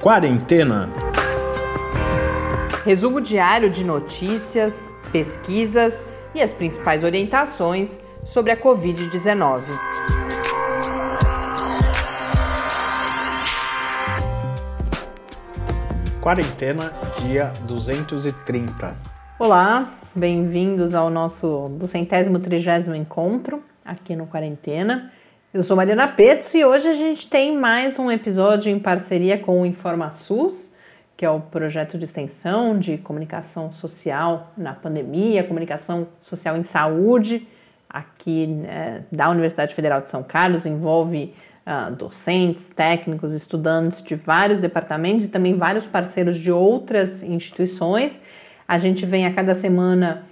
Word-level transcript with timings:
Quarentena. 0.00 0.88
Resumo 2.86 3.20
diário 3.20 3.68
de 3.68 3.84
notícias, 3.84 4.90
pesquisas 5.12 6.06
e 6.34 6.40
as 6.40 6.54
principais 6.54 7.04
orientações 7.04 8.00
sobre 8.24 8.50
a 8.50 8.56
Covid-19. 8.56 9.62
Quarentena, 16.22 16.94
dia 17.20 17.52
230. 17.66 18.96
Olá, 19.38 19.92
bem-vindos 20.14 20.94
ao 20.94 21.10
nosso 21.10 21.68
do 21.78 21.86
centésimo 21.86 22.38
trigésimo 22.38 22.94
encontro 22.94 23.60
aqui 23.84 24.16
no 24.16 24.26
Quarentena. 24.26 25.12
Eu 25.52 25.64
sou 25.64 25.76
Mariana 25.76 26.06
Petz 26.06 26.54
e 26.54 26.64
hoje 26.64 26.86
a 26.86 26.92
gente 26.92 27.28
tem 27.28 27.56
mais 27.56 27.98
um 27.98 28.08
episódio 28.08 28.70
em 28.70 28.78
parceria 28.78 29.36
com 29.36 29.60
o 29.60 29.66
InformaSUS, 29.66 30.76
que 31.16 31.24
é 31.24 31.30
o 31.30 31.40
projeto 31.40 31.98
de 31.98 32.04
extensão 32.04 32.78
de 32.78 32.96
comunicação 32.98 33.72
social 33.72 34.52
na 34.56 34.72
pandemia, 34.72 35.42
comunicação 35.42 36.06
social 36.20 36.56
em 36.56 36.62
saúde, 36.62 37.48
aqui 37.88 38.46
né, 38.46 39.02
da 39.10 39.28
Universidade 39.28 39.74
Federal 39.74 40.00
de 40.00 40.08
São 40.08 40.22
Carlos, 40.22 40.66
envolve 40.66 41.34
uh, 41.66 41.90
docentes, 41.96 42.70
técnicos, 42.70 43.34
estudantes 43.34 44.04
de 44.04 44.14
vários 44.14 44.60
departamentos 44.60 45.24
e 45.24 45.30
também 45.30 45.58
vários 45.58 45.84
parceiros 45.84 46.38
de 46.38 46.52
outras 46.52 47.24
instituições. 47.24 48.22
A 48.68 48.78
gente 48.78 49.04
vem 49.04 49.26
a 49.26 49.34
cada 49.34 49.56
semana 49.56 50.22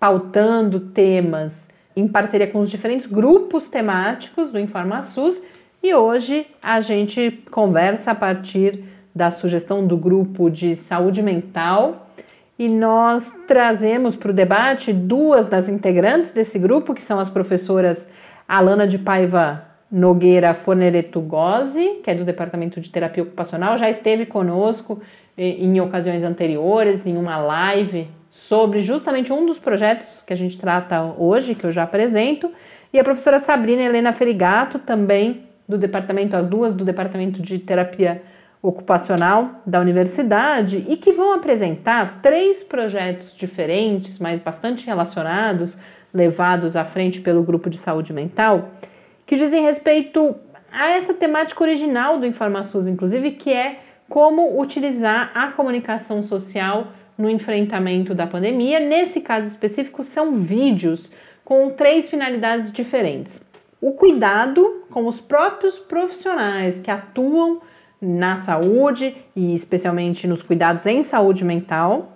pautando 0.00 0.80
temas 0.80 1.75
em 1.96 2.06
parceria 2.06 2.46
com 2.46 2.60
os 2.60 2.70
diferentes 2.70 3.06
grupos 3.06 3.68
temáticos 3.68 4.52
do 4.52 4.60
InformaSUS 4.60 5.42
e 5.82 5.94
hoje 5.94 6.46
a 6.62 6.80
gente 6.80 7.42
conversa 7.50 8.10
a 8.10 8.14
partir 8.14 8.84
da 9.14 9.30
sugestão 9.30 9.86
do 9.86 9.96
grupo 9.96 10.50
de 10.50 10.76
saúde 10.76 11.22
mental. 11.22 12.10
E 12.58 12.68
nós 12.68 13.32
trazemos 13.46 14.16
para 14.16 14.30
o 14.30 14.34
debate 14.34 14.92
duas 14.92 15.46
das 15.46 15.68
integrantes 15.68 16.32
desse 16.32 16.58
grupo, 16.58 16.94
que 16.94 17.02
são 17.02 17.18
as 17.18 17.30
professoras 17.30 18.08
Alana 18.48 18.86
de 18.86 18.98
Paiva 18.98 19.64
Nogueira 19.90 20.52
Fornereto 20.54 21.20
Gozzi, 21.20 22.00
que 22.02 22.10
é 22.10 22.14
do 22.14 22.24
Departamento 22.24 22.80
de 22.80 22.90
Terapia 22.90 23.22
Ocupacional, 23.22 23.78
já 23.78 23.88
esteve 23.88 24.26
conosco 24.26 25.00
eh, 25.36 25.56
em 25.60 25.80
ocasiões 25.80 26.24
anteriores, 26.24 27.06
em 27.06 27.16
uma 27.16 27.38
live 27.38 28.08
sobre 28.36 28.82
justamente 28.82 29.32
um 29.32 29.46
dos 29.46 29.58
projetos 29.58 30.22
que 30.24 30.32
a 30.32 30.36
gente 30.36 30.58
trata 30.58 31.02
hoje, 31.16 31.54
que 31.54 31.64
eu 31.64 31.72
já 31.72 31.84
apresento, 31.84 32.52
e 32.92 33.00
a 33.00 33.02
professora 33.02 33.38
Sabrina 33.38 33.82
Helena 33.82 34.12
Ferigato, 34.12 34.78
também 34.78 35.44
do 35.66 35.78
departamento, 35.78 36.36
as 36.36 36.46
duas 36.46 36.76
do 36.76 36.84
Departamento 36.84 37.40
de 37.40 37.58
Terapia 37.58 38.22
Ocupacional 38.60 39.62
da 39.64 39.80
universidade, 39.80 40.84
e 40.86 40.98
que 40.98 41.12
vão 41.12 41.32
apresentar 41.32 42.20
três 42.20 42.62
projetos 42.62 43.34
diferentes, 43.34 44.18
mas 44.18 44.38
bastante 44.38 44.86
relacionados, 44.86 45.78
levados 46.12 46.76
à 46.76 46.84
frente 46.84 47.22
pelo 47.22 47.42
grupo 47.42 47.70
de 47.70 47.78
saúde 47.78 48.12
mental, 48.12 48.68
que 49.24 49.36
dizem 49.36 49.62
respeito 49.62 50.36
a 50.70 50.90
essa 50.90 51.14
temática 51.14 51.64
original 51.64 52.18
do 52.18 52.26
InformaSUS, 52.26 52.86
inclusive, 52.86 53.30
que 53.30 53.50
é 53.50 53.80
como 54.10 54.60
utilizar 54.60 55.32
a 55.34 55.48
comunicação 55.52 56.22
social 56.22 56.88
no 57.16 57.30
enfrentamento 57.30 58.14
da 58.14 58.26
pandemia. 58.26 58.80
Nesse 58.80 59.20
caso 59.20 59.46
específico, 59.46 60.02
são 60.02 60.36
vídeos 60.36 61.10
com 61.44 61.70
três 61.70 62.08
finalidades 62.08 62.72
diferentes: 62.72 63.44
o 63.80 63.92
cuidado 63.92 64.84
com 64.90 65.06
os 65.06 65.20
próprios 65.20 65.78
profissionais 65.78 66.80
que 66.80 66.90
atuam 66.90 67.60
na 68.00 68.38
saúde 68.38 69.16
e 69.34 69.54
especialmente 69.54 70.26
nos 70.26 70.42
cuidados 70.42 70.84
em 70.86 71.02
saúde 71.02 71.44
mental, 71.44 72.12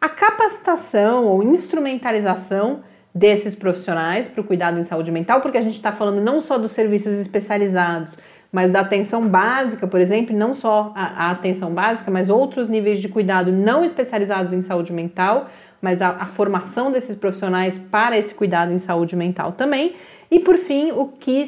a 0.00 0.08
capacitação 0.08 1.26
ou 1.26 1.42
instrumentalização 1.42 2.82
desses 3.14 3.54
profissionais 3.54 4.28
para 4.28 4.40
o 4.40 4.44
cuidado 4.44 4.78
em 4.78 4.84
saúde 4.84 5.10
mental, 5.10 5.40
porque 5.42 5.58
a 5.58 5.62
gente 5.62 5.76
está 5.76 5.92
falando 5.92 6.20
não 6.20 6.40
só 6.40 6.56
dos 6.56 6.70
serviços 6.70 7.18
especializados, 7.18 8.18
mas 8.52 8.70
da 8.70 8.80
atenção 8.80 9.26
básica, 9.26 9.86
por 9.86 9.98
exemplo, 9.98 10.36
não 10.36 10.54
só 10.54 10.92
a, 10.94 11.26
a, 11.26 11.30
atenção 11.30 11.72
básica, 11.72 12.10
mas 12.10 12.28
outros 12.28 12.68
níveis 12.68 13.00
de 13.00 13.08
cuidado 13.08 13.50
não 13.50 13.82
especializados 13.82 14.52
em 14.52 14.60
saúde 14.60 14.92
mental, 14.92 15.48
mas 15.80 16.02
a, 16.02 16.10
a, 16.10 16.26
formação 16.26 16.92
desses 16.92 17.16
profissionais 17.16 17.78
para 17.78 18.16
esse 18.16 18.34
cuidado 18.34 18.70
em 18.70 18.78
saúde 18.78 19.16
mental 19.16 19.52
também. 19.52 19.94
E 20.30 20.38
por 20.38 20.58
fim, 20.58 20.92
o 20.92 21.08
que 21.08 21.44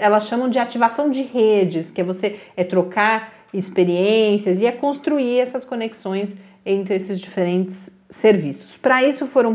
elas 0.00 0.26
chamam 0.26 0.50
de 0.50 0.58
ativação 0.58 1.08
de 1.08 1.22
redes, 1.22 1.92
que 1.92 2.00
é 2.00 2.04
você 2.04 2.40
é 2.56 2.64
trocar 2.64 3.32
experiências 3.54 4.60
e 4.60 4.66
é 4.66 4.72
construir 4.72 5.38
essas 5.38 5.64
conexões 5.64 6.36
entre 6.66 6.96
esses 6.96 7.20
diferentes 7.20 7.96
serviços. 8.08 8.76
Para 8.76 9.04
isso 9.04 9.26
foram 9.26 9.54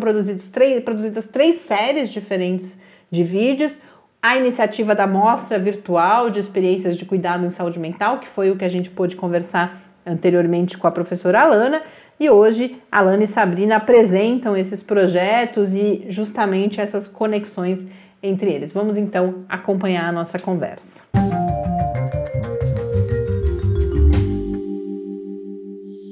três, 0.52 0.84
produzidas 0.84 1.28
três 1.28 1.56
séries 1.56 2.10
diferentes 2.10 2.78
de 3.12 3.24
vídeos 3.24 3.80
a 4.26 4.38
iniciativa 4.38 4.96
da 4.96 5.06
mostra 5.06 5.60
virtual 5.60 6.32
de 6.32 6.40
experiências 6.40 6.98
de 6.98 7.06
cuidado 7.06 7.46
em 7.46 7.52
saúde 7.52 7.78
mental, 7.78 8.18
que 8.18 8.28
foi 8.28 8.50
o 8.50 8.56
que 8.56 8.66
a 8.66 8.70
gente 8.70 8.90
pôde 8.90 9.16
conversar 9.16 9.78
anteriormente 10.04 10.80
com 10.80 10.88
a 10.88 10.92
professora 10.92 11.42
Alana, 11.42 11.84
e 12.20 12.28
hoje 12.28 12.76
Alana 12.92 13.26
e 13.26 13.28
Sabrina 13.28 13.76
apresentam 13.76 14.58
esses 14.58 14.82
projetos 14.82 15.76
e 15.76 16.08
justamente 16.10 16.82
essas 16.82 17.08
conexões 17.08 17.88
entre 18.24 18.52
eles. 18.52 18.74
Vamos 18.74 18.98
então 18.98 19.46
acompanhar 19.48 20.10
a 20.10 20.12
nossa 20.12 20.40
conversa. 20.40 21.04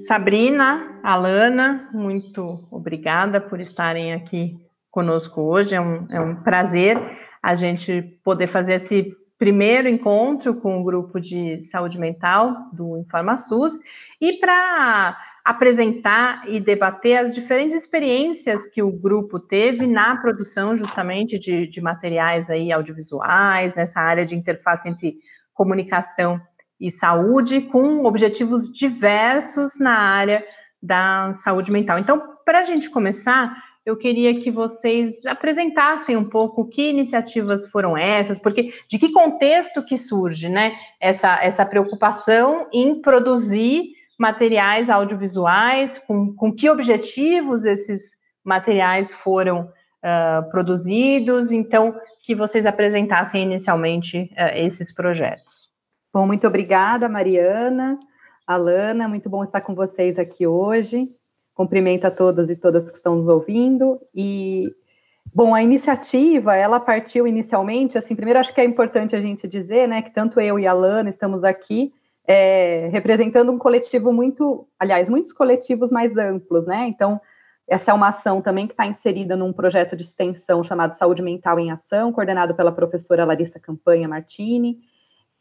Sabrina, 0.05 0.99
Alana, 1.01 1.89
muito 1.91 2.59
obrigada 2.69 3.41
por 3.41 3.59
estarem 3.59 4.13
aqui 4.13 4.55
conosco 4.91 5.41
hoje, 5.41 5.73
é 5.73 5.81
um, 5.81 6.05
é 6.11 6.21
um 6.21 6.35
prazer 6.35 6.99
a 7.43 7.53
gente 7.55 8.01
poder 8.23 8.47
fazer 8.47 8.75
esse 8.75 9.13
primeiro 9.37 9.89
encontro 9.89 10.55
com 10.61 10.79
o 10.79 10.83
grupo 10.85 11.19
de 11.19 11.59
saúde 11.59 11.99
mental 11.99 12.69
do 12.71 12.97
InformaSUS 12.97 13.73
e 14.21 14.39
para 14.39 15.17
apresentar 15.43 16.47
e 16.47 16.61
debater 16.61 17.17
as 17.17 17.35
diferentes 17.35 17.75
experiências 17.75 18.65
que 18.65 18.81
o 18.81 18.89
grupo 18.89 19.37
teve 19.41 19.85
na 19.85 20.15
produção 20.15 20.77
justamente 20.77 21.37
de, 21.37 21.67
de 21.67 21.81
materiais 21.81 22.49
aí 22.49 22.71
audiovisuais, 22.71 23.75
nessa 23.75 23.99
área 23.99 24.23
de 24.23 24.35
interface 24.35 24.87
entre 24.87 25.17
comunicação 25.53 26.39
e 26.79 26.89
saúde, 26.89 27.59
com 27.59 28.05
objetivos 28.05 28.71
diversos 28.71 29.77
na 29.77 29.97
área 29.97 30.41
da 30.81 31.33
saúde 31.33 31.69
mental. 31.69 31.99
Então, 31.99 32.35
para 32.45 32.59
a 32.59 32.63
gente 32.63 32.89
começar, 32.89 33.53
eu 33.85 33.97
queria 33.97 34.39
que 34.39 34.49
vocês 34.49 35.25
apresentassem 35.25 36.15
um 36.15 36.23
pouco 36.23 36.67
que 36.67 36.89
iniciativas 36.89 37.67
foram 37.67 37.97
essas, 37.97 38.39
porque 38.39 38.73
de 38.87 38.97
que 38.97 39.11
contexto 39.11 39.83
que 39.83 39.97
surge, 39.97 40.47
né, 40.47 40.73
essa, 40.99 41.43
essa 41.43 41.65
preocupação 41.65 42.69
em 42.71 43.01
produzir 43.01 43.91
materiais 44.17 44.89
audiovisuais, 44.89 45.99
com, 45.99 46.33
com 46.33 46.53
que 46.53 46.69
objetivos 46.69 47.65
esses 47.65 48.15
materiais 48.43 49.13
foram 49.13 49.63
uh, 50.03 50.49
produzidos, 50.49 51.51
então, 51.51 51.99
que 52.21 52.33
vocês 52.35 52.65
apresentassem 52.65 53.43
inicialmente 53.43 54.29
uh, 54.33 54.55
esses 54.55 54.93
projetos. 54.93 55.69
Bom, 56.13 56.25
muito 56.25 56.47
obrigada, 56.47 57.09
Mariana, 57.09 57.99
Alana, 58.47 59.07
muito 59.07 59.29
bom 59.29 59.43
estar 59.43 59.61
com 59.61 59.73
vocês 59.75 60.17
aqui 60.17 60.45
hoje. 60.47 61.09
Cumprimento 61.53 62.05
a 62.05 62.11
todas 62.11 62.49
e 62.49 62.55
todas 62.55 62.89
que 62.89 62.97
estão 62.97 63.15
nos 63.15 63.27
ouvindo. 63.27 63.99
E, 64.13 64.73
bom, 65.33 65.53
a 65.53 65.61
iniciativa, 65.61 66.55
ela 66.55 66.79
partiu 66.79 67.27
inicialmente, 67.27 67.97
assim, 67.97 68.15
primeiro 68.15 68.39
acho 68.39 68.53
que 68.53 68.61
é 68.61 68.65
importante 68.65 69.15
a 69.15 69.21
gente 69.21 69.47
dizer, 69.47 69.87
né, 69.87 70.01
que 70.01 70.11
tanto 70.11 70.39
eu 70.39 70.59
e 70.59 70.65
a 70.65 70.73
Lana 70.73 71.09
estamos 71.09 71.43
aqui 71.43 71.93
é, 72.25 72.89
representando 72.91 73.51
um 73.51 73.57
coletivo 73.57 74.11
muito, 74.13 74.67
aliás, 74.79 75.09
muitos 75.09 75.33
coletivos 75.33 75.91
mais 75.91 76.17
amplos, 76.17 76.65
né? 76.65 76.87
Então, 76.87 77.19
essa 77.67 77.91
é 77.91 77.93
uma 77.93 78.09
ação 78.09 78.41
também 78.41 78.67
que 78.67 78.73
está 78.73 78.85
inserida 78.85 79.35
num 79.35 79.53
projeto 79.53 79.95
de 79.95 80.03
extensão 80.03 80.63
chamado 80.63 80.93
Saúde 80.93 81.21
Mental 81.21 81.59
em 81.59 81.71
Ação, 81.71 82.11
coordenado 82.11 82.55
pela 82.55 82.71
professora 82.71 83.25
Larissa 83.25 83.59
Campanha 83.59 84.07
Martini, 84.07 84.79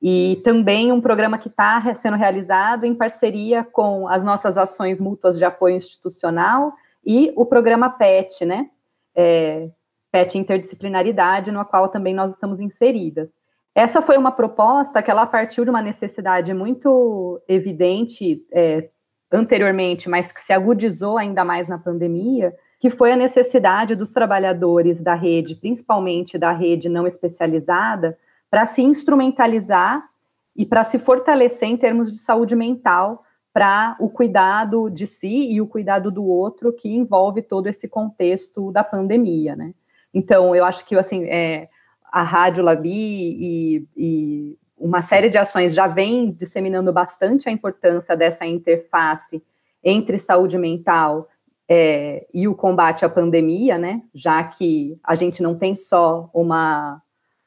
e 0.02 0.40
também 0.42 0.90
um 0.90 1.00
programa 1.00 1.38
que 1.38 1.48
está 1.48 1.94
sendo 1.94 2.16
realizado 2.16 2.84
em 2.84 2.92
parceria 2.92 3.62
com 3.62 4.08
as 4.08 4.24
nossas 4.24 4.58
ações 4.58 5.00
mútuas 5.00 5.38
de 5.38 5.44
apoio 5.44 5.76
institucional 5.76 6.72
e 7.06 7.32
o 7.36 7.46
programa 7.46 7.88
PET, 7.88 8.44
né? 8.44 8.68
É, 9.14 9.70
PET 10.10 10.36
Interdisciplinaridade, 10.36 11.52
no 11.52 11.64
qual 11.64 11.88
também 11.88 12.12
nós 12.12 12.32
estamos 12.32 12.58
inseridas. 12.58 13.28
Essa 13.74 14.02
foi 14.02 14.18
uma 14.18 14.32
proposta 14.32 15.00
que 15.00 15.10
ela 15.10 15.24
partiu 15.24 15.64
de 15.64 15.70
uma 15.70 15.80
necessidade 15.80 16.52
muito 16.52 17.40
evidente 17.46 18.44
é, 18.52 18.88
anteriormente, 19.30 20.10
mas 20.10 20.32
que 20.32 20.40
se 20.40 20.52
agudizou 20.52 21.16
ainda 21.16 21.44
mais 21.44 21.68
na 21.68 21.78
pandemia, 21.78 22.52
que 22.80 22.90
foi 22.90 23.12
a 23.12 23.16
necessidade 23.16 23.94
dos 23.94 24.10
trabalhadores 24.10 25.00
da 25.00 25.14
rede, 25.14 25.54
principalmente 25.54 26.36
da 26.36 26.50
rede 26.50 26.88
não 26.88 27.06
especializada, 27.06 28.18
para 28.52 28.66
se 28.66 28.82
instrumentalizar 28.82 30.06
e 30.54 30.66
para 30.66 30.84
se 30.84 30.98
fortalecer 30.98 31.70
em 31.70 31.76
termos 31.78 32.12
de 32.12 32.18
saúde 32.18 32.54
mental 32.54 33.24
para 33.50 33.96
o 33.98 34.10
cuidado 34.10 34.90
de 34.90 35.06
si 35.06 35.50
e 35.50 35.58
o 35.58 35.66
cuidado 35.66 36.10
do 36.10 36.22
outro 36.26 36.70
que 36.70 36.94
envolve 36.94 37.40
todo 37.40 37.66
esse 37.66 37.88
contexto 37.88 38.70
da 38.70 38.84
pandemia, 38.84 39.56
né? 39.56 39.72
Então, 40.12 40.54
eu 40.54 40.66
acho 40.66 40.84
que 40.84 40.94
assim, 40.94 41.24
é, 41.24 41.70
a 42.04 42.22
Rádio 42.22 42.62
Labi 42.62 42.90
e, 42.90 43.88
e 43.96 44.58
uma 44.76 45.00
série 45.00 45.30
de 45.30 45.38
ações 45.38 45.72
já 45.72 45.86
vem 45.86 46.30
disseminando 46.30 46.92
bastante 46.92 47.48
a 47.48 47.52
importância 47.52 48.14
dessa 48.14 48.44
interface 48.44 49.42
entre 49.82 50.18
saúde 50.18 50.58
mental 50.58 51.26
é, 51.66 52.26
e 52.34 52.46
o 52.46 52.54
combate 52.54 53.02
à 53.02 53.08
pandemia, 53.08 53.78
né? 53.78 54.02
Já 54.14 54.44
que 54.44 54.98
a 55.02 55.14
gente 55.14 55.42
não 55.42 55.54
tem 55.54 55.74
só 55.74 56.28
uma 56.34 57.00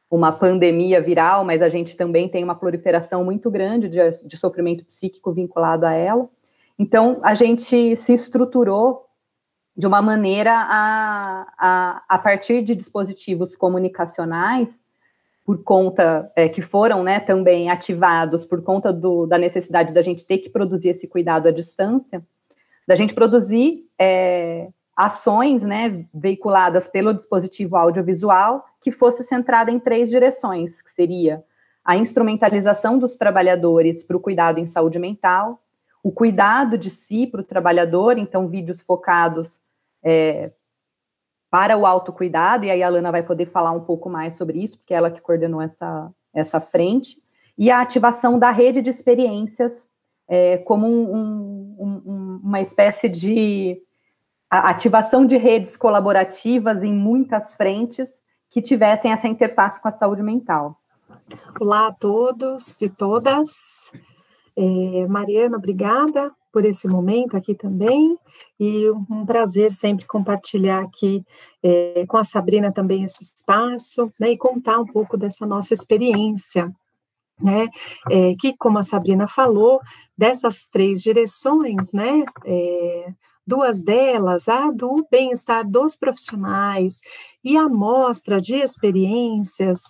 uma 0.09 0.31
pandemia 0.31 1.01
viral, 1.01 1.43
mas 1.43 1.61
a 1.61 1.69
gente 1.69 1.97
também 1.97 2.29
tem 2.29 2.43
uma 2.43 2.55
proliferação 2.55 3.23
muito 3.23 3.49
grande 3.49 3.89
de, 3.89 3.99
de 4.25 4.37
sofrimento 4.37 4.85
psíquico 4.85 5.33
vinculado 5.33 5.85
a 5.85 5.93
ela. 5.93 6.29
Então, 6.77 7.19
a 7.23 7.33
gente 7.33 7.95
se 7.95 8.13
estruturou 8.13 9.05
de 9.75 9.87
uma 9.87 10.01
maneira 10.01 10.53
a, 10.53 11.47
a, 11.57 12.03
a 12.07 12.17
partir 12.17 12.61
de 12.61 12.75
dispositivos 12.75 13.55
comunicacionais, 13.55 14.69
por 15.45 15.63
conta 15.63 16.31
é, 16.35 16.49
que 16.49 16.61
foram 16.61 17.03
né, 17.03 17.19
também 17.19 17.69
ativados 17.69 18.43
por 18.45 18.63
conta 18.63 18.91
do, 18.91 19.27
da 19.27 19.37
necessidade 19.37 19.93
da 19.93 20.01
gente 20.01 20.25
ter 20.25 20.39
que 20.39 20.49
produzir 20.49 20.89
esse 20.89 21.07
cuidado 21.07 21.47
à 21.47 21.51
distância, 21.51 22.25
da 22.87 22.95
gente 22.95 23.13
produzir 23.13 23.85
é, 23.99 24.69
ações 24.95 25.63
né, 25.63 26.05
veiculadas 26.13 26.87
pelo 26.87 27.13
dispositivo 27.13 27.75
audiovisual 27.75 28.65
que 28.79 28.91
fosse 28.91 29.23
centrada 29.23 29.69
em 29.69 29.79
três 29.79 30.09
direções, 30.09 30.81
que 30.81 30.91
seria 30.91 31.43
a 31.83 31.97
instrumentalização 31.97 32.97
dos 32.97 33.15
trabalhadores 33.15 34.03
para 34.03 34.17
o 34.17 34.19
cuidado 34.19 34.59
em 34.59 34.65
saúde 34.65 34.97
mental, 34.97 35.61
o 36.01 36.11
cuidado 36.11 36.77
de 36.77 36.89
si 36.89 37.27
para 37.27 37.41
o 37.41 37.43
trabalhador, 37.43 38.17
então 38.17 38.47
vídeos 38.47 38.81
focados 38.81 39.59
é, 40.03 40.51
para 41.49 41.77
o 41.77 41.85
autocuidado, 41.85 42.65
e 42.65 42.71
aí 42.71 42.81
a 42.81 42.89
Lana 42.89 43.11
vai 43.11 43.23
poder 43.23 43.47
falar 43.47 43.71
um 43.71 43.81
pouco 43.81 44.09
mais 44.09 44.35
sobre 44.35 44.63
isso, 44.63 44.77
porque 44.77 44.93
é 44.93 44.97
ela 44.97 45.11
que 45.11 45.21
coordenou 45.21 45.61
essa, 45.61 46.11
essa 46.33 46.61
frente, 46.61 47.21
e 47.57 47.69
a 47.71 47.81
ativação 47.81 48.37
da 48.37 48.51
rede 48.51 48.81
de 48.81 48.89
experiências 48.89 49.85
é, 50.27 50.57
como 50.59 50.87
um, 50.87 51.75
um, 51.79 52.01
um, 52.05 52.39
uma 52.43 52.61
espécie 52.61 53.07
de 53.07 53.81
a 54.49 54.69
ativação 54.69 55.25
de 55.25 55.37
redes 55.37 55.75
colaborativas 55.75 56.83
em 56.83 56.93
muitas 56.93 57.53
frentes 57.55 58.23
que 58.49 58.61
tivessem 58.61 59.11
essa 59.11 59.27
interface 59.27 59.81
com 59.81 59.87
a 59.87 59.91
saúde 59.91 60.23
mental. 60.23 60.77
Olá 61.59 61.87
a 61.87 61.91
todos 61.91 62.81
e 62.81 62.89
todas. 62.89 63.49
É, 64.55 65.07
Mariana, 65.07 65.57
obrigada 65.57 66.31
por 66.53 66.63
esse 66.63 66.87
momento 66.87 67.35
aqui 67.35 67.53
também, 67.53 68.17
e 68.57 68.89
um 68.89 69.25
prazer 69.25 69.73
sempre 69.73 70.07
compartilhar 70.07 70.83
aqui 70.83 71.21
é, 71.61 72.05
com 72.07 72.15
a 72.15 72.23
Sabrina 72.23 72.71
também 72.71 73.03
esse 73.03 73.21
espaço, 73.21 74.09
né, 74.17 74.31
e 74.31 74.37
contar 74.37 74.79
um 74.79 74.85
pouco 74.85 75.17
dessa 75.17 75.45
nossa 75.45 75.73
experiência, 75.73 76.73
né, 77.41 77.67
é, 78.09 78.33
que, 78.39 78.55
como 78.55 78.77
a 78.77 78.83
Sabrina 78.83 79.27
falou, 79.27 79.81
dessas 80.17 80.65
três 80.71 81.01
direções, 81.01 81.91
né, 81.91 82.23
é, 82.45 83.13
duas 83.45 83.81
delas, 83.81 84.47
a 84.47 84.71
do 84.71 85.07
bem-estar 85.09 85.67
dos 85.67 85.95
profissionais 85.95 87.01
e 87.43 87.57
a 87.57 87.69
mostra 87.69 88.41
de 88.41 88.55
experiências, 88.55 89.81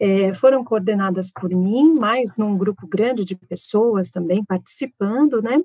é, 0.00 0.32
foram 0.34 0.64
coordenadas 0.64 1.30
por 1.30 1.50
mim, 1.50 1.92
mais 1.94 2.36
num 2.36 2.56
grupo 2.56 2.86
grande 2.86 3.24
de 3.24 3.36
pessoas 3.36 4.10
também 4.10 4.44
participando, 4.44 5.40
né? 5.40 5.62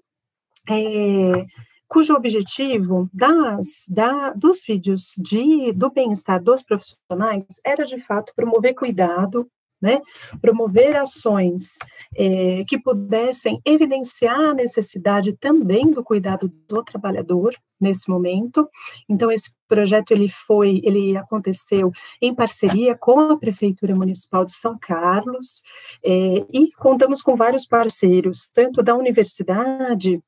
É, 0.69 1.45
cujo 1.88 2.13
objetivo 2.13 3.09
das, 3.12 3.86
da, 3.89 4.31
dos 4.31 4.63
vídeos 4.63 5.15
de, 5.18 5.71
do 5.74 5.89
bem-estar 5.89 6.41
dos 6.41 6.62
profissionais 6.62 7.44
era, 7.65 7.83
de 7.83 8.00
fato, 8.00 8.31
promover 8.36 8.75
cuidado 8.75 9.50
né? 9.81 10.02
Promover 10.42 10.96
ações 10.96 11.78
é, 12.16 12.64
que 12.68 12.78
pudessem 12.78 13.60
evidenciar 13.66 14.40
a 14.40 14.54
necessidade 14.54 15.34
também 15.34 15.92
do 15.92 16.04
cuidado 16.04 16.52
do 16.68 16.84
trabalhador 16.84 17.54
nesse 17.80 18.10
momento. 18.10 18.68
Então 19.08 19.31
esse 19.31 19.52
projeto 19.68 20.12
ele 20.12 20.28
foi, 20.28 20.81
ele 20.84 21.16
aconteceu 21.16 21.92
em 22.22 22.34
parceria 22.36 22.96
com 22.96 23.20
a 23.20 23.38
prefeitura 23.38 23.96
municipal 23.96 24.44
de 24.44 24.54
São 24.54 24.78
Carlos 24.80 25.64
é, 26.04 26.46
e 26.52 26.72
contamos 26.74 27.22
com 27.22 27.36
vários 27.36 27.66
parceiros, 27.66 28.50
tanto 28.54 28.84
da 28.84 28.96
universidade 28.96 30.22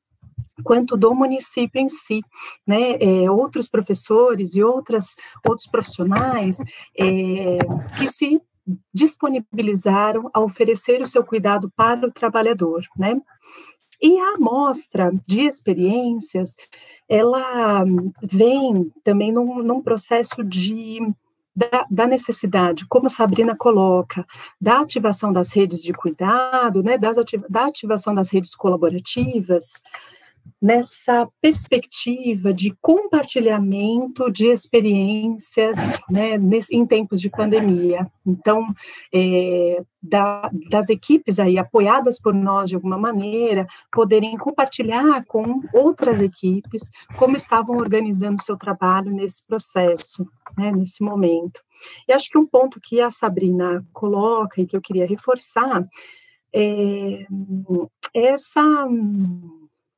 quanto 0.64 0.96
do 0.96 1.14
município 1.14 1.80
em 1.80 1.88
si, 1.88 2.20
né, 2.66 2.92
é, 3.00 3.30
outros 3.30 3.68
professores 3.68 4.54
e 4.54 4.62
outras, 4.62 5.14
outros 5.46 5.66
profissionais 5.66 6.58
é, 6.98 7.58
que 7.98 8.06
se 8.08 8.40
disponibilizaram 8.92 10.30
a 10.32 10.40
oferecer 10.40 11.00
o 11.00 11.06
seu 11.06 11.24
cuidado 11.24 11.70
para 11.74 12.06
o 12.06 12.12
trabalhador, 12.12 12.82
né? 12.96 13.20
E 14.00 14.18
a 14.18 14.34
amostra 14.34 15.12
de 15.28 15.42
experiências, 15.42 16.56
ela 17.08 17.84
vem 18.22 18.92
também 19.04 19.30
num, 19.30 19.62
num 19.62 19.80
processo 19.80 20.42
de 20.42 20.98
da, 21.54 21.86
da, 21.90 22.06
necessidade, 22.06 22.86
como 22.88 23.10
Sabrina 23.10 23.54
coloca, 23.54 24.26
da 24.60 24.80
ativação 24.80 25.32
das 25.32 25.52
redes 25.52 25.82
de 25.82 25.92
cuidado, 25.92 26.82
né, 26.82 26.96
das 26.96 27.16
da 27.48 27.66
ativação 27.66 28.14
das 28.14 28.30
redes 28.30 28.56
colaborativas, 28.56 29.82
nessa 30.62 31.28
perspectiva 31.40 32.54
de 32.54 32.72
compartilhamento 32.80 34.30
de 34.30 34.46
experiências 34.46 36.04
né, 36.08 36.38
nesse, 36.38 36.72
em 36.72 36.86
tempos 36.86 37.20
de 37.20 37.28
pandemia. 37.28 38.06
Então, 38.24 38.72
é, 39.12 39.82
da, 40.00 40.48
das 40.70 40.88
equipes 40.88 41.40
aí 41.40 41.58
apoiadas 41.58 42.16
por 42.20 42.32
nós 42.32 42.70
de 42.70 42.76
alguma 42.76 42.96
maneira, 42.96 43.66
poderem 43.90 44.36
compartilhar 44.38 45.24
com 45.26 45.60
outras 45.74 46.20
equipes 46.20 46.88
como 47.18 47.36
estavam 47.36 47.76
organizando 47.76 48.36
o 48.40 48.44
seu 48.44 48.56
trabalho 48.56 49.10
nesse 49.10 49.44
processo, 49.44 50.24
né, 50.56 50.70
nesse 50.70 51.02
momento. 51.02 51.60
E 52.08 52.12
acho 52.12 52.30
que 52.30 52.38
um 52.38 52.46
ponto 52.46 52.80
que 52.80 53.00
a 53.00 53.10
Sabrina 53.10 53.84
coloca 53.92 54.60
e 54.60 54.66
que 54.66 54.76
eu 54.76 54.80
queria 54.80 55.06
reforçar 55.06 55.84
é 56.54 57.26
essa 58.14 58.86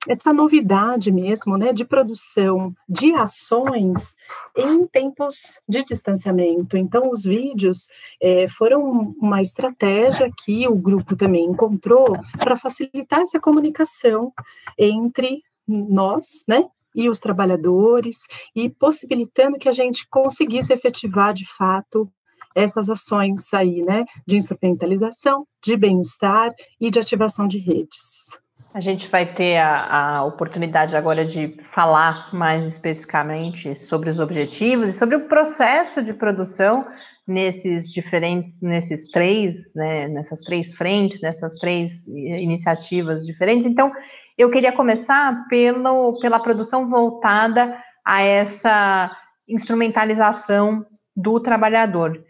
essa 0.08 0.32
novidade 0.32 1.10
mesmo, 1.10 1.56
né, 1.56 1.72
de 1.72 1.84
produção 1.84 2.74
de 2.88 3.14
ações 3.14 4.14
em 4.56 4.86
tempos 4.86 5.58
de 5.68 5.84
distanciamento. 5.84 6.76
Então, 6.76 7.10
os 7.10 7.24
vídeos 7.24 7.88
é, 8.20 8.46
foram 8.48 9.14
uma 9.18 9.40
estratégia 9.40 10.30
que 10.44 10.66
o 10.68 10.74
grupo 10.74 11.16
também 11.16 11.44
encontrou 11.44 12.16
para 12.38 12.56
facilitar 12.56 13.20
essa 13.20 13.40
comunicação 13.40 14.32
entre 14.78 15.42
nós, 15.66 16.44
né, 16.46 16.64
e 16.94 17.08
os 17.08 17.18
trabalhadores, 17.18 18.18
e 18.54 18.70
possibilitando 18.70 19.58
que 19.58 19.68
a 19.68 19.72
gente 19.72 20.06
conseguisse 20.08 20.72
efetivar 20.72 21.32
de 21.32 21.46
fato 21.46 22.08
essas 22.54 22.88
ações 22.88 23.52
aí, 23.52 23.82
né, 23.82 24.04
de 24.26 24.36
instrumentalização, 24.36 25.46
de 25.62 25.76
bem-estar 25.76 26.54
e 26.80 26.90
de 26.90 27.00
ativação 27.00 27.48
de 27.48 27.58
redes. 27.58 28.43
A 28.74 28.80
gente 28.80 29.06
vai 29.06 29.24
ter 29.24 29.58
a, 29.58 30.16
a, 30.16 30.24
oportunidade 30.24 30.96
agora 30.96 31.24
de 31.24 31.56
falar 31.62 32.34
mais 32.34 32.66
especificamente 32.66 33.72
sobre 33.76 34.10
os 34.10 34.18
objetivos 34.18 34.88
e 34.88 34.92
sobre 34.92 35.14
o 35.14 35.28
processo 35.28 36.02
de 36.02 36.12
produção 36.12 36.84
nesses 37.24 37.88
diferentes, 37.88 38.60
nesses 38.62 39.12
três, 39.12 39.72
né, 39.76 40.08
nessas 40.08 40.40
três 40.40 40.74
frentes, 40.74 41.22
nessas 41.22 41.56
três 41.60 42.08
iniciativas 42.08 43.24
diferentes. 43.24 43.64
Então, 43.64 43.92
eu 44.36 44.50
queria 44.50 44.72
começar 44.72 45.46
pelo, 45.48 46.18
pela 46.18 46.40
produção 46.40 46.90
voltada 46.90 47.80
a 48.04 48.22
essa 48.22 49.16
instrumentalização 49.48 50.84
do 51.14 51.38
trabalhador. 51.38 52.20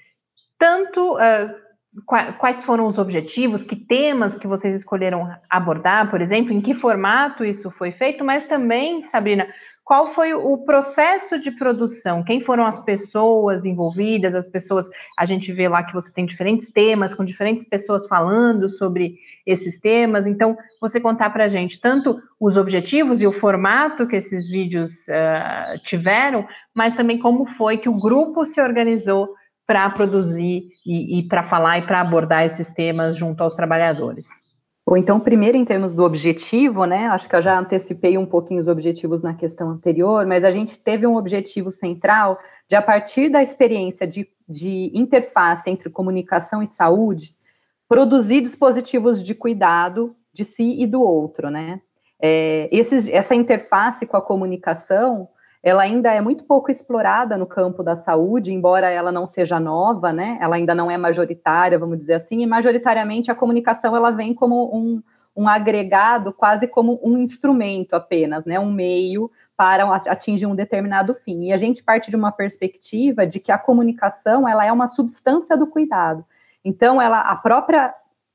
Tanto 0.58 1.14
uh, 1.14 1.63
quais 2.04 2.64
foram 2.64 2.86
os 2.86 2.98
objetivos, 2.98 3.64
que 3.64 3.76
temas 3.76 4.36
que 4.36 4.46
vocês 4.46 4.76
escolheram 4.76 5.32
abordar, 5.48 6.10
por 6.10 6.20
exemplo, 6.20 6.52
em 6.52 6.60
que 6.60 6.74
formato 6.74 7.44
isso 7.44 7.70
foi 7.70 7.92
feito, 7.92 8.24
mas 8.24 8.44
também, 8.44 9.00
Sabrina, 9.00 9.46
qual 9.84 10.14
foi 10.14 10.32
o 10.32 10.56
processo 10.56 11.38
de 11.38 11.50
produção? 11.50 12.24
Quem 12.24 12.40
foram 12.40 12.64
as 12.64 12.82
pessoas 12.82 13.66
envolvidas? 13.66 14.34
As 14.34 14.46
pessoas, 14.46 14.88
a 15.16 15.26
gente 15.26 15.52
vê 15.52 15.68
lá 15.68 15.82
que 15.82 15.92
você 15.92 16.10
tem 16.10 16.24
diferentes 16.24 16.68
temas, 16.68 17.14
com 17.14 17.22
diferentes 17.22 17.62
pessoas 17.62 18.06
falando 18.06 18.66
sobre 18.66 19.16
esses 19.44 19.78
temas. 19.78 20.26
Então, 20.26 20.56
você 20.80 20.98
contar 20.98 21.28
para 21.30 21.44
a 21.44 21.48
gente 21.48 21.78
tanto 21.78 22.18
os 22.40 22.56
objetivos 22.56 23.20
e 23.20 23.26
o 23.26 23.32
formato 23.32 24.06
que 24.06 24.16
esses 24.16 24.48
vídeos 24.48 25.06
uh, 25.08 25.78
tiveram, 25.82 26.48
mas 26.72 26.96
também 26.96 27.18
como 27.18 27.44
foi 27.44 27.76
que 27.76 27.88
o 27.88 28.00
grupo 28.00 28.46
se 28.46 28.62
organizou 28.62 29.34
para 29.66 29.88
produzir 29.90 30.68
e, 30.85 31.18
e 31.18 31.23
para 31.28 31.42
falar 31.42 31.78
e 31.78 31.83
para 31.83 32.00
abordar 32.00 32.44
esses 32.44 32.71
temas 32.71 33.16
junto 33.16 33.42
aos 33.42 33.54
trabalhadores? 33.54 34.44
Ou 34.87 34.99
então, 34.99 35.18
primeiro, 35.18 35.56
em 35.56 35.64
termos 35.64 35.94
do 35.94 36.04
objetivo, 36.04 36.85
né? 36.85 37.06
Acho 37.06 37.28
que 37.28 37.35
eu 37.35 37.40
já 37.40 37.59
antecipei 37.59 38.18
um 38.18 38.26
pouquinho 38.26 38.61
os 38.61 38.68
objetivos 38.68 39.23
na 39.23 39.33
questão 39.33 39.71
anterior, 39.71 40.26
mas 40.26 40.44
a 40.44 40.50
gente 40.50 40.78
teve 40.78 41.06
um 41.06 41.16
objetivo 41.16 41.71
central 41.71 42.38
de, 42.68 42.76
a 42.76 42.83
partir 42.83 43.30
da 43.30 43.42
experiência 43.42 44.06
de, 44.06 44.28
de 44.47 44.90
interface 44.94 45.71
entre 45.71 45.88
comunicação 45.88 46.62
e 46.62 46.66
saúde, 46.66 47.35
produzir 47.88 48.42
dispositivos 48.42 49.25
de 49.25 49.35
cuidado 49.35 50.14
de 50.35 50.44
si 50.44 50.76
e 50.78 50.87
do 50.87 51.00
outro, 51.00 51.49
né? 51.49 51.80
É, 52.21 52.68
esses, 52.71 53.09
essa 53.09 53.35
interface 53.35 54.06
com 54.06 54.16
a 54.16 54.23
comunicação 54.23 55.28
ela 55.64 55.83
ainda 55.83 56.12
é 56.12 56.21
muito 56.21 56.44
pouco 56.44 56.71
explorada 56.71 57.38
no 57.38 57.47
campo 57.47 57.83
da 57.83 57.97
saúde, 57.97 58.52
embora 58.52 58.90
ela 58.90 59.11
não 59.11 59.26
seja 59.26 59.59
nova, 59.59 60.12
né? 60.12 60.37
Ela 60.38 60.56
ainda 60.56 60.75
não 60.75 60.90
é 60.90 60.99
majoritária, 60.99 61.78
vamos 61.78 61.97
dizer 61.97 62.14
assim, 62.14 62.42
e 62.42 62.47
majoritariamente 62.47 63.30
a 63.30 63.35
comunicação 63.35 63.97
ela 63.97 64.11
vem 64.11 64.35
como 64.35 64.76
um, 64.76 65.02
um 65.35 65.49
agregado, 65.49 66.35
quase 66.35 66.68
como 66.68 67.00
um 67.02 67.16
instrumento 67.16 67.94
apenas, 67.94 68.44
né? 68.44 68.61
Um 68.61 68.71
meio 68.71 69.30
para 69.56 69.90
atingir 69.94 70.44
um 70.44 70.54
determinado 70.54 71.14
fim. 71.14 71.44
E 71.44 71.52
a 71.54 71.56
gente 71.56 71.83
parte 71.83 72.11
de 72.11 72.16
uma 72.16 72.30
perspectiva 72.30 73.26
de 73.26 73.40
que 73.40 73.50
a 73.50 73.56
comunicação 73.56 74.47
ela 74.47 74.66
é 74.66 74.71
uma 74.71 74.87
substância 74.87 75.56
do 75.56 75.66
cuidado. 75.66 76.26
Então, 76.62 77.00
ela, 77.00 77.21
a 77.21 77.37
própria 77.37 77.94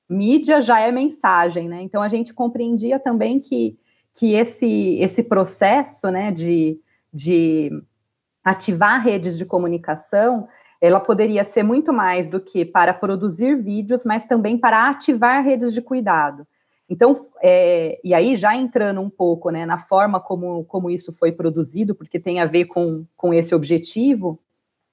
mídia 0.09 0.63
já 0.63 0.79
é 0.79 0.91
mensagem, 0.91 1.69
né? 1.69 1.79
Então 1.83 2.01
a 2.01 2.09
gente 2.09 2.33
compreendia 2.33 2.97
também 2.97 3.39
que, 3.39 3.77
que 4.15 4.33
esse, 4.33 4.97
esse 4.99 5.21
processo, 5.21 6.09
né, 6.09 6.31
de 6.31 6.79
de 7.13 7.71
ativar 8.43 9.01
redes 9.03 9.37
de 9.37 9.45
comunicação, 9.45 10.47
ela 10.81 10.99
poderia 10.99 11.43
ser 11.43 11.63
muito 11.63 11.91
mais 11.91 12.27
do 12.27 12.39
que 12.39 12.63
para 12.63 12.93
produzir 12.93 13.55
vídeos, 13.61 14.05
mas 14.05 14.25
também 14.25 14.57
para 14.57 14.89
ativar 14.89 15.43
redes 15.43 15.73
de 15.73 15.81
cuidado. 15.81 16.47
Então, 16.89 17.27
é, 17.41 17.99
e 18.03 18.13
aí 18.13 18.35
já 18.35 18.55
entrando 18.55 18.99
um 18.99 19.09
pouco 19.09 19.51
né, 19.51 19.65
na 19.65 19.77
forma 19.77 20.19
como, 20.19 20.63
como 20.65 20.89
isso 20.89 21.13
foi 21.13 21.31
produzido, 21.31 21.93
porque 21.93 22.19
tem 22.19 22.39
a 22.39 22.45
ver 22.45 22.65
com, 22.65 23.05
com 23.15 23.33
esse 23.33 23.53
objetivo, 23.53 24.39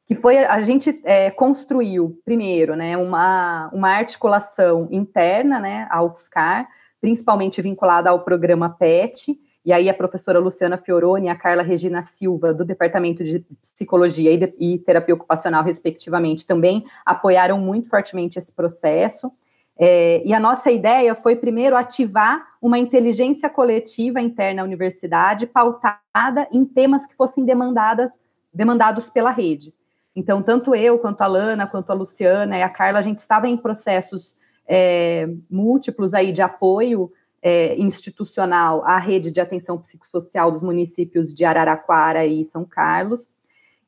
que 0.06 0.14
foi 0.14 0.38
a 0.38 0.61
gente 0.61 1.00
é, 1.04 1.30
construiu, 1.30 2.20
primeiro, 2.25 2.76
né, 2.76 2.96
uma, 2.96 3.70
uma 3.73 3.90
articulação 3.90 4.88
interna 4.90 5.58
né, 5.58 5.88
ao 5.90 6.08
UFSCar, 6.08 6.68
principalmente 7.00 7.62
vinculada 7.62 8.11
ao 8.11 8.20
programa 8.20 8.68
PET, 8.68 9.38
e 9.66 9.73
aí 9.73 9.90
a 9.90 9.94
professora 9.94 10.38
Luciana 10.38 10.78
Fioroni 10.78 11.26
e 11.26 11.28
a 11.28 11.35
Carla 11.35 11.61
Regina 11.61 12.04
Silva, 12.04 12.54
do 12.54 12.64
Departamento 12.64 13.25
de 13.25 13.44
Psicologia 13.75 14.30
e, 14.30 14.37
de, 14.37 14.54
e 14.61 14.78
Terapia 14.78 15.12
Ocupacional, 15.12 15.64
respectivamente, 15.64 16.46
também 16.46 16.87
apoiaram 17.04 17.58
muito 17.58 17.88
fortemente 17.88 18.38
esse 18.38 18.52
processo. 18.52 19.32
É, 19.76 20.23
e 20.25 20.32
a 20.32 20.38
nossa 20.38 20.70
ideia 20.70 21.16
foi, 21.16 21.35
primeiro, 21.35 21.76
ativar 21.76 22.46
uma 22.62 22.78
inteligência 22.78 23.50
coletiva 23.50 24.20
interna 24.20 24.62
à 24.62 24.64
universidade, 24.64 25.49
pautada 25.49 26.46
em 26.52 26.64
temas 26.64 27.04
que 27.04 27.16
fossem 27.16 27.44
demandadas, 27.44 28.12
demandados 28.54 29.11
pela 29.11 29.32
rede. 29.32 29.75
Então, 30.14 30.44
tanto 30.44 30.76
eu, 30.76 30.96
quanto 31.00 31.23
a 31.23 31.26
Lana, 31.26 31.66
quanto 31.66 31.90
a 31.90 31.94
Luciana 31.94 32.56
e 32.56 32.62
a 32.62 32.68
Carla, 32.68 33.00
a 33.00 33.02
gente 33.02 33.18
estava 33.18 33.49
em 33.49 33.56
processos 33.56 34.37
é, 34.68 35.28
múltiplos 35.50 36.14
aí 36.14 36.30
de 36.30 36.40
apoio 36.40 37.11
é, 37.43 37.76
institucional 37.76 38.85
à 38.85 38.99
rede 38.99 39.31
de 39.31 39.40
atenção 39.40 39.78
psicossocial 39.78 40.50
dos 40.50 40.62
municípios 40.62 41.33
de 41.33 41.45
Araraquara 41.45 42.26
e 42.26 42.45
São 42.45 42.64
Carlos. 42.64 43.31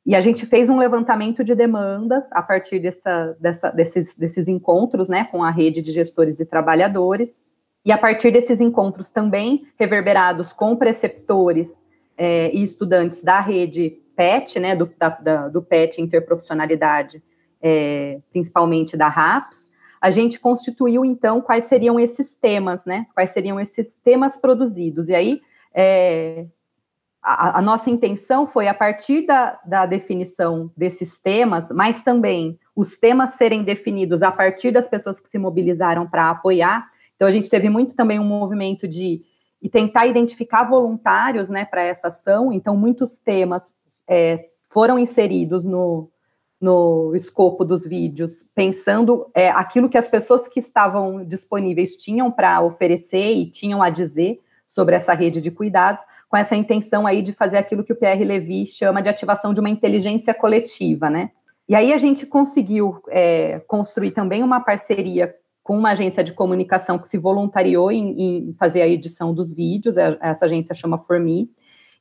E 0.07 0.15
a 0.15 0.21
gente 0.21 0.47
fez 0.47 0.71
um 0.71 0.79
levantamento 0.79 1.45
de 1.45 1.55
demandas 1.55 2.25
a 2.33 2.41
partir 2.41 2.79
dessa, 2.79 3.37
dessa, 3.39 3.71
desses, 3.71 4.15
desses 4.15 4.49
encontros 4.49 5.09
né, 5.09 5.25
com 5.25 5.43
a 5.43 5.51
rede 5.51 5.83
de 5.83 5.93
gestores 5.93 6.41
e 6.41 6.47
trabalhadores. 6.47 7.39
E 7.85 7.93
a 7.93 7.99
partir 7.99 8.31
desses 8.31 8.61
encontros 8.61 9.11
também 9.11 9.67
reverberados 9.79 10.53
com 10.53 10.77
preceptores 10.77 11.71
é, 12.17 12.51
e 12.55 12.63
estudantes 12.63 13.21
da 13.21 13.41
rede 13.41 13.99
PET, 14.17 14.59
né, 14.59 14.75
do, 14.75 14.91
da, 14.99 15.09
da, 15.11 15.49
do 15.49 15.63
PET 15.63 16.01
Interprofissionalidade, 16.01 17.23
é, 17.61 18.19
principalmente 18.31 18.97
da 18.97 19.09
RAPS, 19.09 19.68
a 20.01 20.11
gente 20.11 20.39
constituiu, 20.39 21.05
então, 21.05 21.41
quais 21.41 21.65
seriam 21.65 21.99
esses 21.99 22.35
temas, 22.35 22.85
né? 22.85 23.07
Quais 23.15 23.31
seriam 23.31 23.59
esses 23.59 23.95
temas 24.05 24.37
produzidos. 24.37 25.09
E 25.09 25.15
aí, 25.15 25.41
é, 25.75 26.47
a, 27.23 27.59
a, 27.59 27.63
nossa 27.63 27.91
intenção 27.91 28.47
foi, 28.47 28.69
a 28.69 28.75
partir 28.75 29.27
da, 29.27 29.59
da 29.65 29.87
definição 29.87 30.71
desses 30.77 31.19
temas, 31.19 31.69
mas 31.71 32.03
também 32.03 32.59
os 32.75 32.97
temas 32.97 33.31
serem 33.31 33.63
definidos 33.65 34.23
a 34.23 34.31
partir 34.31 34.71
das 34.71 34.87
pessoas 34.87 35.19
que 35.19 35.29
se 35.29 35.39
mobilizaram 35.39 36.07
para 36.07 36.31
apoiar. 36.31 36.89
Então, 37.17 37.27
a 37.27 37.31
gente 37.31 37.51
teve 37.51 37.69
muito 37.69 37.97
também 37.97 38.21
um 38.21 38.25
movimento 38.25 38.87
de 38.87 39.25
e 39.61 39.69
tentar 39.69 40.07
identificar 40.07 40.63
voluntários 40.63 41.49
né, 41.49 41.65
para 41.65 41.83
essa 41.83 42.09
ação. 42.09 42.53
Então, 42.53 42.77
muitos 42.77 43.19
temas 43.19 43.75
é, 44.07 44.51
foram 44.69 44.99
inseridos 44.99 45.65
no, 45.65 46.09
no 46.61 47.15
escopo 47.15 47.65
dos 47.65 47.87
vídeos, 47.87 48.45
pensando 48.55 49.31
é, 49.33 49.51
aquilo 49.51 49.89
que 49.89 49.99
as 49.99 50.09
pessoas 50.09 50.49
que 50.49 50.59
estavam 50.59 51.25
disponíveis 51.25 51.97
tinham 51.97 52.31
para 52.31 52.61
oferecer 52.61 53.33
e 53.33 53.47
tinham 53.47 53.83
a 53.83 53.91
dizer 53.91 54.41
sobre 54.67 54.97
essa 54.97 55.15
rede 55.15 55.41
de 55.41 55.51
cuidados, 55.51 56.03
com 56.29 56.37
essa 56.37 56.57
intenção 56.57 57.07
aí 57.07 57.23
de 57.23 57.33
fazer 57.33 57.57
aquilo 57.57 57.85
que 57.85 57.93
o 57.93 57.97
Pierre 57.97 58.25
Levy 58.25 58.67
chama 58.67 59.01
de 59.01 59.09
ativação 59.09 59.55
de 59.55 59.61
uma 59.61 59.71
inteligência 59.71 60.35
coletiva, 60.35 61.09
né? 61.09 61.31
E 61.69 61.75
aí 61.75 61.93
a 61.93 61.99
gente 61.99 62.27
conseguiu 62.27 63.03
é, 63.09 63.61
construir 63.67 64.11
também 64.11 64.43
uma 64.43 64.61
parceria 64.61 65.35
com 65.63 65.77
uma 65.77 65.91
agência 65.91 66.25
de 66.25 66.33
comunicação 66.33 66.99
que 66.99 67.09
se 67.09 67.19
voluntariou 67.19 67.93
em, 67.93 68.49
em 68.49 68.57
fazer 68.59 68.81
a 68.83 68.89
edição 68.89 69.35
dos 69.35 69.53
vídeos, 69.53 69.97
essa 69.99 70.47
agência 70.47 70.75
chama 70.75 70.99
Formi, 70.99 71.51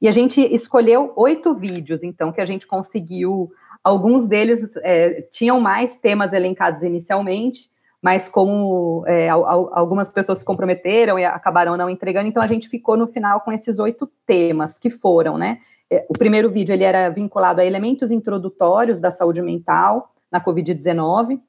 e 0.02 0.08
a 0.08 0.12
gente 0.12 0.40
escolheu 0.40 1.12
oito 1.16 1.54
vídeos, 1.56 2.04
então, 2.04 2.32
que 2.32 2.40
a 2.40 2.46
gente 2.46 2.68
conseguiu 2.68 3.52
Alguns 3.88 4.26
deles 4.26 4.68
é, 4.84 5.22
tinham 5.32 5.62
mais 5.62 5.96
temas 5.96 6.34
elencados 6.34 6.84
inicialmente, 6.84 7.70
mas 8.02 8.28
como 8.28 9.06
é, 9.08 9.30
algumas 9.30 10.10
pessoas 10.10 10.40
se 10.40 10.46
comprometeram 10.46 11.18
e 11.18 11.24
acabaram 11.24 11.78
não 11.78 11.90
entregando, 11.90 12.28
então 12.28 12.44
a 12.44 12.48
gente 12.48 12.68
ficou 12.68 12.98
no 12.98 13.08
final 13.08 13.40
com 13.40 13.52
esses 13.54 13.80
oito 13.80 14.06
temas 14.26 14.78
que 14.78 14.90
foram, 14.90 15.38
né? 15.38 15.60
É, 15.90 16.06
o 16.10 16.14
primeiro 16.14 16.52
vídeo 16.52 16.74
ele 16.74 16.84
era 16.84 17.10
vinculado 17.10 17.62
a 17.62 17.66
elementos 17.66 18.12
introdutórios 18.12 19.00
da 19.00 19.10
saúde 19.10 19.42
mental 19.42 20.14
na 20.30 20.44
Covid-19. 20.44 21.40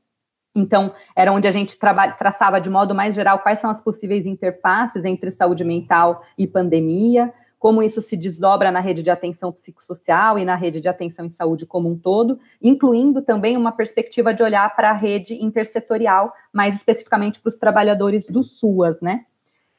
Então, 0.55 0.93
era 1.17 1.33
onde 1.33 1.49
a 1.49 1.51
gente 1.51 1.77
traçava 1.77 2.61
de 2.61 2.71
modo 2.71 2.95
mais 2.95 3.17
geral 3.17 3.41
quais 3.41 3.59
são 3.59 3.69
as 3.69 3.81
possíveis 3.81 4.27
interfaces 4.27 5.05
entre 5.05 5.29
saúde 5.33 5.65
mental 5.65 6.23
e 6.39 6.47
pandemia 6.47 7.35
como 7.59 7.83
isso 7.83 8.01
se 8.01 8.17
desdobra 8.17 8.71
na 8.71 8.81
rede 8.81 9.03
de 9.03 9.11
atenção 9.11 9.53
psicossocial 9.53 10.39
e 10.39 10.45
na 10.45 10.55
rede 10.55 10.81
de 10.81 10.89
atenção 10.89 11.27
em 11.27 11.31
saúde 11.31 11.67
como 11.67 11.91
um 11.91 11.99
todo, 11.99 12.39
incluindo 12.63 13.21
também 13.21 13.57
uma 13.57 13.73
perspectiva 13.73 14.33
de 14.33 14.43
olhar 14.43 14.75
para 14.77 14.91
a 14.91 14.95
rede 14.95 15.35
intersetorial, 15.43 16.33
mais 16.53 16.77
especificamente 16.77 17.41
para 17.41 17.49
os 17.49 17.57
trabalhadores 17.57 18.27
do 18.27 18.45
SUAS, 18.45 19.01
né? 19.01 19.25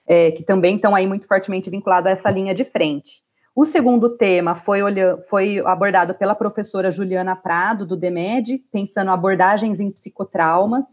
É, 0.06 0.32
que 0.32 0.44
também 0.44 0.76
estão 0.76 0.96
aí 0.96 1.06
muito 1.06 1.28
fortemente 1.28 1.70
vinculados 1.70 2.08
a 2.08 2.12
essa 2.12 2.32
linha 2.32 2.54
de 2.54 2.66
frente. 2.66 3.22
O 3.56 3.66
segundo 3.66 4.16
tema 4.18 4.56
foi, 4.56 4.82
foi 5.30 5.60
abordado 5.60 6.16
pela 6.16 6.34
professora 6.34 6.90
Juliana 6.90 7.36
Prado, 7.36 7.86
do 7.86 7.96
DEMED, 7.96 8.58
pensando 8.72 9.12
abordagens 9.12 9.80
em 9.80 9.92
psicotraumas, 9.92 10.86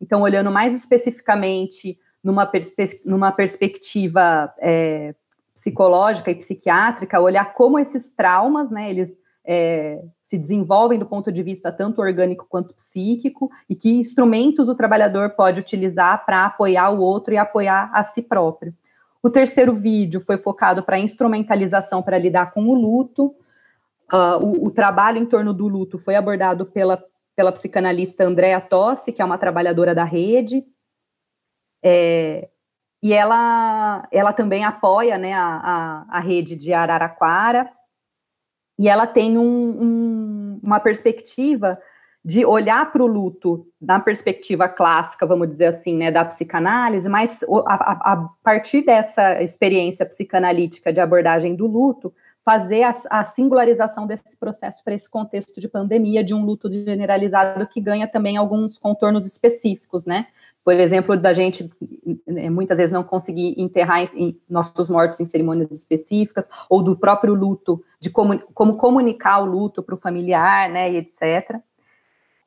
então 0.00 0.22
olhando 0.22 0.50
mais 0.50 0.74
especificamente 0.74 1.98
numa, 2.22 2.46
perspe 2.46 3.00
numa 3.04 3.32
perspectiva 3.32 4.52
é, 4.58 5.14
psicológica 5.62 6.28
e 6.28 6.34
psiquiátrica, 6.34 7.20
olhar 7.20 7.54
como 7.54 7.78
esses 7.78 8.10
traumas, 8.10 8.68
né, 8.68 8.90
eles 8.90 9.16
é, 9.44 10.02
se 10.24 10.36
desenvolvem 10.36 10.98
do 10.98 11.06
ponto 11.06 11.30
de 11.30 11.40
vista 11.40 11.70
tanto 11.70 12.00
orgânico 12.00 12.46
quanto 12.48 12.74
psíquico, 12.74 13.48
e 13.70 13.76
que 13.76 13.92
instrumentos 13.92 14.68
o 14.68 14.74
trabalhador 14.74 15.30
pode 15.30 15.60
utilizar 15.60 16.26
para 16.26 16.46
apoiar 16.46 16.90
o 16.90 17.00
outro 17.00 17.32
e 17.32 17.38
apoiar 17.38 17.90
a 17.94 18.02
si 18.02 18.20
próprio. 18.20 18.74
O 19.22 19.30
terceiro 19.30 19.72
vídeo 19.72 20.20
foi 20.20 20.36
focado 20.36 20.82
para 20.82 20.98
instrumentalização 20.98 22.02
para 22.02 22.18
lidar 22.18 22.52
com 22.52 22.64
o 22.66 22.74
luto. 22.74 23.26
Uh, 24.12 24.42
o, 24.42 24.66
o, 24.66 24.70
trabalho 24.70 25.18
em 25.18 25.26
torno 25.26 25.54
do 25.54 25.68
luto 25.68 25.96
foi 25.96 26.16
abordado 26.16 26.66
pela, 26.66 27.02
pela 27.36 27.52
psicanalista 27.52 28.24
Andréa 28.24 28.60
Tossi, 28.60 29.12
que 29.12 29.22
é 29.22 29.24
uma 29.24 29.38
trabalhadora 29.38 29.94
da 29.94 30.02
rede. 30.02 30.64
É, 31.84 32.48
e 33.02 33.12
ela, 33.12 34.06
ela 34.12 34.32
também 34.32 34.64
apoia 34.64 35.18
né, 35.18 35.32
a, 35.32 36.04
a, 36.08 36.18
a 36.18 36.20
rede 36.20 36.54
de 36.54 36.72
Araraquara, 36.72 37.68
e 38.78 38.88
ela 38.88 39.06
tem 39.06 39.36
um, 39.36 39.42
um, 39.42 40.60
uma 40.62 40.80
perspectiva 40.80 41.78
de 42.24 42.44
olhar 42.44 42.92
para 42.92 43.02
o 43.02 43.06
luto 43.06 43.66
na 43.80 43.98
perspectiva 43.98 44.68
clássica, 44.68 45.26
vamos 45.26 45.48
dizer 45.48 45.66
assim, 45.66 45.96
né, 45.96 46.10
da 46.10 46.24
psicanálise, 46.24 47.08
mas 47.08 47.40
a, 47.66 48.12
a, 48.12 48.28
partir 48.44 48.82
dessa 48.82 49.42
experiência 49.42 50.06
psicanalítica 50.06 50.92
de 50.92 51.00
abordagem 51.00 51.56
do 51.56 51.66
luto, 51.66 52.14
fazer 52.44 52.84
a, 52.84 52.96
a 53.10 53.24
singularização 53.24 54.06
desse 54.06 54.36
processo 54.36 54.82
para 54.84 54.94
esse 54.94 55.10
contexto 55.10 55.60
de 55.60 55.68
pandemia, 55.68 56.22
de 56.22 56.32
um 56.32 56.44
luto 56.44 56.72
generalizado 56.72 57.66
que 57.66 57.80
ganha 57.80 58.06
também 58.06 58.36
alguns 58.36 58.78
contornos 58.78 59.26
específicos, 59.26 60.04
né? 60.04 60.28
Por 60.64 60.74
exemplo, 60.74 61.16
da 61.16 61.32
gente 61.32 61.68
né, 62.26 62.48
muitas 62.48 62.76
vezes 62.76 62.92
não 62.92 63.02
conseguir 63.02 63.54
enterrar 63.60 64.04
em, 64.14 64.40
nossos 64.48 64.88
mortos 64.88 65.18
em 65.18 65.26
cerimônias 65.26 65.70
específicas, 65.72 66.44
ou 66.70 66.82
do 66.82 66.96
próprio 66.96 67.34
luto, 67.34 67.82
de 67.98 68.10
como, 68.10 68.38
como 68.54 68.76
comunicar 68.76 69.40
o 69.40 69.44
luto 69.44 69.82
para 69.82 69.94
o 69.94 69.98
familiar, 69.98 70.70
né, 70.70 70.90
e 70.92 70.96
etc. 70.98 71.60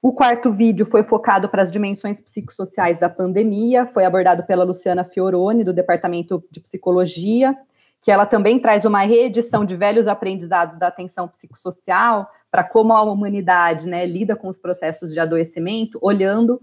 O 0.02 0.14
quarto 0.14 0.52
vídeo 0.52 0.86
foi 0.86 1.04
focado 1.04 1.50
para 1.50 1.64
as 1.64 1.72
dimensões 1.72 2.22
psicossociais 2.22 3.00
da 3.00 3.10
pandemia, 3.10 3.88
foi 3.88 4.06
abordado 4.06 4.46
pela 4.46 4.64
Luciana 4.64 5.04
Fioroni, 5.04 5.64
do 5.64 5.74
Departamento 5.74 6.44
de 6.52 6.60
Psicologia, 6.62 7.58
que 8.00 8.12
ela 8.12 8.26
também 8.26 8.60
traz 8.60 8.86
uma 8.86 9.00
reedição 9.00 9.66
de 9.66 9.76
velhos 9.76 10.08
aprendizados 10.08 10.78
da 10.78 10.88
atenção 10.88 11.28
psicossocial 11.28 12.30
para 12.52 12.64
como 12.64 12.94
a 12.94 13.02
humanidade 13.02 13.88
né, 13.90 14.06
lida 14.06 14.36
com 14.36 14.48
os 14.48 14.60
processos 14.60 15.12
de 15.12 15.20
adoecimento, 15.20 15.98
olhando 16.02 16.62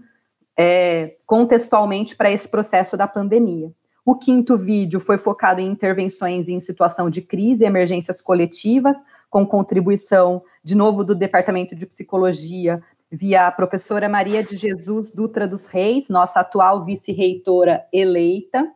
é, 0.57 1.15
contextualmente 1.25 2.15
para 2.15 2.31
esse 2.31 2.47
processo 2.47 2.95
da 2.95 3.07
pandemia. 3.07 3.71
O 4.05 4.15
quinto 4.15 4.57
vídeo 4.57 4.99
foi 4.99 5.17
focado 5.17 5.61
em 5.61 5.67
intervenções 5.67 6.49
em 6.49 6.59
situação 6.59 7.09
de 7.09 7.21
crise 7.21 7.63
e 7.63 7.67
emergências 7.67 8.19
coletivas, 8.19 8.97
com 9.29 9.47
contribuição, 9.47 10.43
de 10.63 10.75
novo, 10.75 11.03
do 11.03 11.15
Departamento 11.15 11.73
de 11.73 11.85
Psicologia, 11.85 12.83
via 13.09 13.47
a 13.47 13.51
professora 13.51 14.09
Maria 14.09 14.43
de 14.43 14.57
Jesus 14.57 15.09
Dutra 15.09 15.47
dos 15.47 15.65
Reis, 15.65 16.09
nossa 16.09 16.41
atual 16.41 16.83
vice-reitora 16.83 17.85
eleita, 17.93 18.67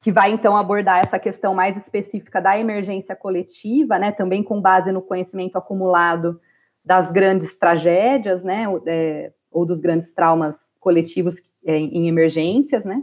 que 0.00 0.10
vai 0.10 0.30
então 0.30 0.56
abordar 0.56 1.00
essa 1.00 1.18
questão 1.18 1.54
mais 1.54 1.76
específica 1.76 2.40
da 2.40 2.58
emergência 2.58 3.14
coletiva, 3.14 3.98
né, 3.98 4.12
também 4.12 4.42
com 4.42 4.62
base 4.62 4.90
no 4.90 5.02
conhecimento 5.02 5.56
acumulado 5.56 6.40
das 6.82 7.12
grandes 7.12 7.54
tragédias, 7.54 8.42
né, 8.42 8.64
é, 8.86 9.32
ou 9.50 9.66
dos 9.66 9.80
grandes 9.80 10.10
traumas 10.10 10.69
coletivos 10.80 11.36
é, 11.64 11.76
em 11.76 12.08
emergências, 12.08 12.84
né? 12.84 13.02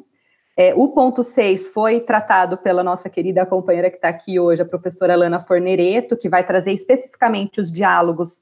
É, 0.60 0.74
o 0.74 0.88
ponto 0.88 1.24
6 1.24 1.68
foi 1.68 2.00
tratado 2.00 2.58
pela 2.58 2.84
nossa 2.84 3.08
querida 3.08 3.46
companheira 3.46 3.92
que 3.92 3.98
está 3.98 4.10
aqui 4.10 4.40
hoje, 4.40 4.60
a 4.60 4.66
professora 4.66 5.16
Lana 5.16 5.40
Fornereto, 5.40 6.18
que 6.18 6.28
vai 6.28 6.44
trazer 6.44 6.72
especificamente 6.72 7.62
os 7.62 7.72
diálogos 7.72 8.42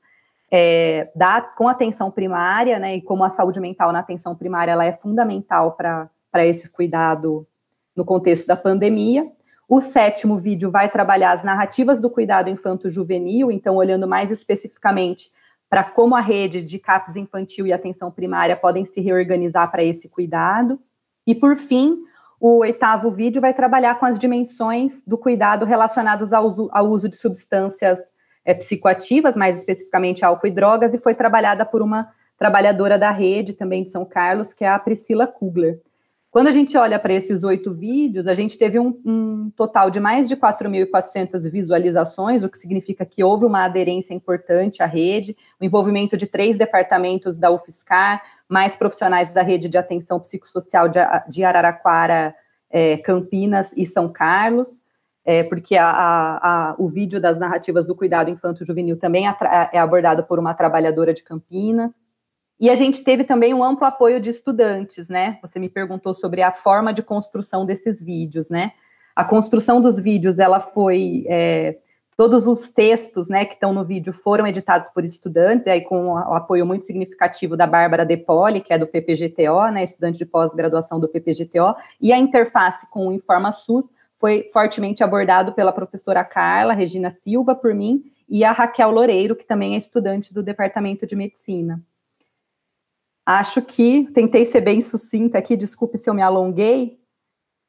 é, 0.49 1.09
da, 1.13 1.41
com 1.41 1.67
atenção 1.67 2.09
primária, 2.09 2.79
né, 2.79 2.95
e 2.95 3.01
como 3.01 3.25
a 3.25 3.29
saúde 3.29 3.59
mental 3.59 3.91
na 3.91 3.99
atenção 3.99 4.33
primária 4.33 4.71
ela 4.71 4.85
é 4.85 4.93
fundamental 4.93 5.73
para 5.73 6.45
esse 6.45 6.69
cuidado 6.69 7.45
no 7.93 8.05
contexto 8.05 8.47
da 8.47 8.55
pandemia. 8.55 9.29
O 9.67 9.81
sétimo 9.81 10.37
vídeo 10.37 10.71
vai 10.71 10.87
trabalhar 10.87 11.33
as 11.33 11.43
narrativas 11.43 11.99
do 11.99 12.09
cuidado 12.09 12.49
infanto-juvenil, 12.49 13.51
então 13.51 13.75
olhando 13.75 14.07
mais 14.07 14.31
especificamente 14.31 15.29
para 15.75 15.83
como 15.83 16.15
a 16.15 16.21
rede 16.21 16.63
de 16.63 16.79
CAPS 16.79 17.17
infantil 17.17 17.67
e 17.67 17.73
atenção 17.73 18.09
primária 18.09 18.55
podem 18.55 18.85
se 18.85 19.01
reorganizar 19.01 19.69
para 19.69 19.83
esse 19.83 20.07
cuidado. 20.07 20.79
E, 21.27 21.35
por 21.35 21.57
fim, 21.57 21.97
o 22.39 22.59
oitavo 22.59 23.11
vídeo 23.11 23.41
vai 23.41 23.53
trabalhar 23.53 23.99
com 23.99 24.05
as 24.05 24.17
dimensões 24.17 25.03
do 25.05 25.17
cuidado 25.17 25.65
relacionadas 25.65 26.31
ao 26.31 26.47
uso, 26.47 27.09
de 27.09 27.17
substâncias 27.17 27.99
é, 28.45 28.53
psicoativas, 28.53 29.35
mais 29.35 29.57
especificamente 29.57 30.23
álcool 30.23 30.47
e 30.47 30.51
drogas, 30.51 30.93
e 30.93 30.97
foi 30.97 31.13
trabalhada 31.13 31.65
por 31.65 31.81
uma 31.81 32.09
trabalhadora 32.37 32.97
da 32.97 33.11
rede 33.11 33.51
também 33.51 33.83
de 33.83 33.89
São 33.89 34.05
Carlos, 34.05 34.53
que 34.53 34.63
é 34.63 34.69
a 34.69 34.79
Priscila 34.79 35.27
Kugler. 35.27 35.81
Quando 36.35 36.49
a 36.49 36.51
gente 36.51 36.77
olha 36.77 36.99
para 36.99 37.13
esses 37.13 37.45
oito 37.45 37.73
vídeos, 37.73 38.27
a 38.27 38.33
gente 38.33 38.57
teve 38.57 38.77
um, 38.77 38.99
um 39.05 39.49
total 39.55 39.89
de 39.89 40.01
mais 40.01 40.27
de 40.27 40.35
4.400 40.35 41.49
visualizações, 41.49 42.43
o 42.43 42.49
que 42.49 42.57
significa 42.57 43.05
que 43.05 43.23
houve 43.23 43.45
uma 43.45 43.63
aderência 43.63 44.13
importante 44.13 44.83
à 44.83 44.85
rede, 44.85 45.33
o 45.61 45.63
envolvimento 45.63 46.17
de 46.17 46.27
três 46.27 46.57
departamentos 46.57 47.37
da 47.37 47.49
UFSCar, 47.49 48.21
mais 48.49 48.75
profissionais 48.75 49.29
da 49.29 49.41
rede 49.41 49.69
de 49.69 49.77
atenção 49.77 50.19
psicossocial 50.19 50.89
de, 50.89 50.99
de 51.29 51.45
Araraquara, 51.45 52.35
é, 52.69 52.97
Campinas 52.97 53.71
e 53.73 53.85
São 53.85 54.11
Carlos, 54.11 54.81
é, 55.23 55.41
porque 55.41 55.77
a, 55.77 55.89
a, 55.89 56.71
a, 56.71 56.75
o 56.77 56.89
vídeo 56.89 57.21
das 57.21 57.39
narrativas 57.39 57.85
do 57.85 57.95
cuidado 57.95 58.29
infanto-juvenil 58.29 58.97
também 58.97 59.25
é 59.71 59.79
abordado 59.79 60.25
por 60.25 60.37
uma 60.37 60.53
trabalhadora 60.53 61.13
de 61.13 61.23
Campinas. 61.23 61.91
E 62.59 62.69
a 62.69 62.75
gente 62.75 63.03
teve 63.03 63.23
também 63.23 63.53
um 63.53 63.63
amplo 63.63 63.85
apoio 63.85 64.19
de 64.19 64.29
estudantes, 64.29 65.09
né? 65.09 65.37
Você 65.41 65.59
me 65.59 65.69
perguntou 65.69 66.13
sobre 66.13 66.41
a 66.41 66.51
forma 66.51 66.93
de 66.93 67.03
construção 67.03 67.65
desses 67.65 68.01
vídeos, 68.01 68.49
né? 68.49 68.71
A 69.15 69.23
construção 69.23 69.81
dos 69.81 69.99
vídeos, 69.99 70.39
ela 70.39 70.59
foi 70.59 71.25
é, 71.27 71.77
todos 72.17 72.47
os 72.47 72.69
textos, 72.69 73.27
né, 73.27 73.45
que 73.45 73.53
estão 73.53 73.73
no 73.73 73.83
vídeo 73.83 74.13
foram 74.13 74.47
editados 74.47 74.89
por 74.89 75.03
estudantes, 75.03 75.67
aí 75.67 75.81
com 75.81 76.07
o 76.07 76.33
apoio 76.33 76.65
muito 76.65 76.85
significativo 76.85 77.57
da 77.57 77.67
Bárbara 77.67 78.05
De 78.05 78.17
Poli, 78.17 78.61
que 78.61 78.73
é 78.73 78.77
do 78.77 78.87
PPGTO, 78.87 79.71
né, 79.71 79.83
estudante 79.83 80.17
de 80.17 80.25
pós-graduação 80.25 80.99
do 80.99 81.09
PPGTO, 81.09 81.75
e 81.99 82.13
a 82.13 82.17
interface 82.17 82.87
com 82.89 83.07
o 83.07 83.11
Informa 83.11 83.51
SUS 83.51 83.91
foi 84.17 84.49
fortemente 84.53 85.03
abordado 85.03 85.53
pela 85.53 85.73
professora 85.73 86.23
Carla 86.23 86.73
Regina 86.73 87.11
Silva, 87.11 87.53
por 87.53 87.73
mim, 87.73 88.03
e 88.27 88.43
a 88.43 88.51
Raquel 88.51 88.91
Loureiro, 88.91 89.35
que 89.35 89.45
também 89.45 89.75
é 89.75 89.77
estudante 89.77 90.33
do 90.33 90.41
Departamento 90.41 91.05
de 91.05 91.15
Medicina. 91.15 91.81
Acho 93.25 93.61
que 93.61 94.05
tentei 94.13 94.45
ser 94.45 94.61
bem 94.61 94.81
sucinta 94.81 95.39
aqui, 95.39 95.57
desculpe 95.57 95.97
se 95.97 96.09
eu 96.09 96.13
me 96.13 96.21
alonguei, 96.21 96.99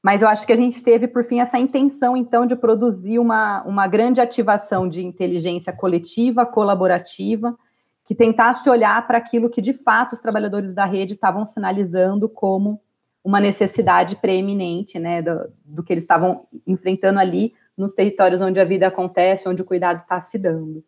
mas 0.02 0.22
eu 0.22 0.28
acho 0.28 0.46
que 0.46 0.52
a 0.52 0.56
gente 0.56 0.82
teve, 0.82 1.08
por 1.08 1.24
fim, 1.24 1.40
essa 1.40 1.58
intenção, 1.58 2.16
então, 2.16 2.46
de 2.46 2.54
produzir 2.54 3.18
uma, 3.18 3.64
uma 3.64 3.86
grande 3.86 4.20
ativação 4.20 4.88
de 4.88 5.04
inteligência 5.04 5.72
coletiva, 5.72 6.46
colaborativa, 6.46 7.58
que 8.04 8.14
tentasse 8.14 8.70
olhar 8.70 9.04
para 9.06 9.18
aquilo 9.18 9.50
que, 9.50 9.60
de 9.60 9.72
fato, 9.72 10.12
os 10.12 10.20
trabalhadores 10.20 10.72
da 10.72 10.84
rede 10.84 11.14
estavam 11.14 11.44
sinalizando 11.44 12.28
como 12.28 12.80
uma 13.24 13.40
necessidade 13.40 14.14
preeminente, 14.14 14.96
né, 15.00 15.20
do, 15.20 15.52
do 15.64 15.82
que 15.82 15.92
eles 15.92 16.04
estavam 16.04 16.46
enfrentando 16.64 17.18
ali 17.18 17.52
nos 17.76 17.92
territórios 17.92 18.40
onde 18.40 18.60
a 18.60 18.64
vida 18.64 18.86
acontece, 18.86 19.48
onde 19.48 19.62
o 19.62 19.64
cuidado 19.64 20.02
está 20.02 20.22
se 20.22 20.38
dando. 20.38 20.84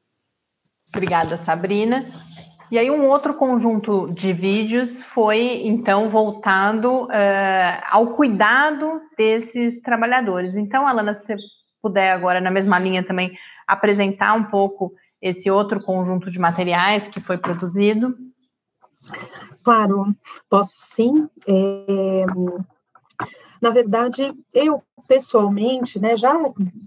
Obrigada, 0.95 1.37
Sabrina. 1.37 2.07
E 2.71 2.79
aí 2.79 2.91
um 2.91 3.07
outro 3.07 3.35
conjunto 3.35 4.13
de 4.13 4.33
vídeos 4.33 5.03
foi 5.03 5.63
então 5.67 6.09
voltado 6.09 7.05
uh, 7.05 7.09
ao 7.91 8.09
cuidado 8.09 9.01
desses 9.17 9.81
trabalhadores. 9.81 10.57
Então, 10.57 10.87
Alana, 10.87 11.15
se 11.15 11.35
você 11.35 11.37
puder 11.81 12.13
agora 12.13 12.41
na 12.41 12.51
mesma 12.51 12.79
linha 12.79 13.03
também 13.03 13.37
apresentar 13.67 14.35
um 14.35 14.45
pouco 14.45 14.93
esse 15.21 15.51
outro 15.51 15.83
conjunto 15.83 16.31
de 16.31 16.39
materiais 16.39 17.09
que 17.09 17.21
foi 17.21 17.39
produzido. 17.39 18.15
Claro, 19.63 20.15
posso 20.49 20.75
sim. 20.77 21.29
É, 21.47 22.25
na 23.61 23.71
verdade, 23.71 24.33
eu 24.53 24.83
pessoalmente, 25.07 25.99
né, 25.99 26.17
já 26.19 26.39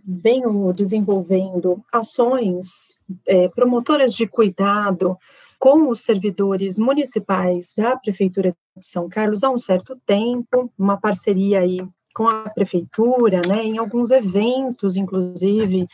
venho 0.06 0.72
desenvolvendo 0.74 1.84
ações 1.92 2.94
é, 3.28 3.50
promotoras 3.50 4.14
de 4.14 4.28
cuidado 4.28 5.18
com 5.62 5.90
os 5.90 6.02
servidores 6.02 6.80
municipais 6.80 7.72
da 7.78 7.96
Prefeitura 7.96 8.50
de 8.76 8.84
São 8.84 9.08
Carlos 9.08 9.44
há 9.44 9.52
um 9.52 9.60
certo 9.60 9.96
tempo, 10.08 10.74
uma 10.76 11.00
parceria 11.00 11.60
aí 11.60 11.88
com 12.16 12.28
a 12.28 12.50
prefeitura, 12.50 13.44
né, 13.48 13.64
em 13.64 13.78
alguns 13.78 14.10
eventos, 14.10 14.96
inclusive, 14.96 15.88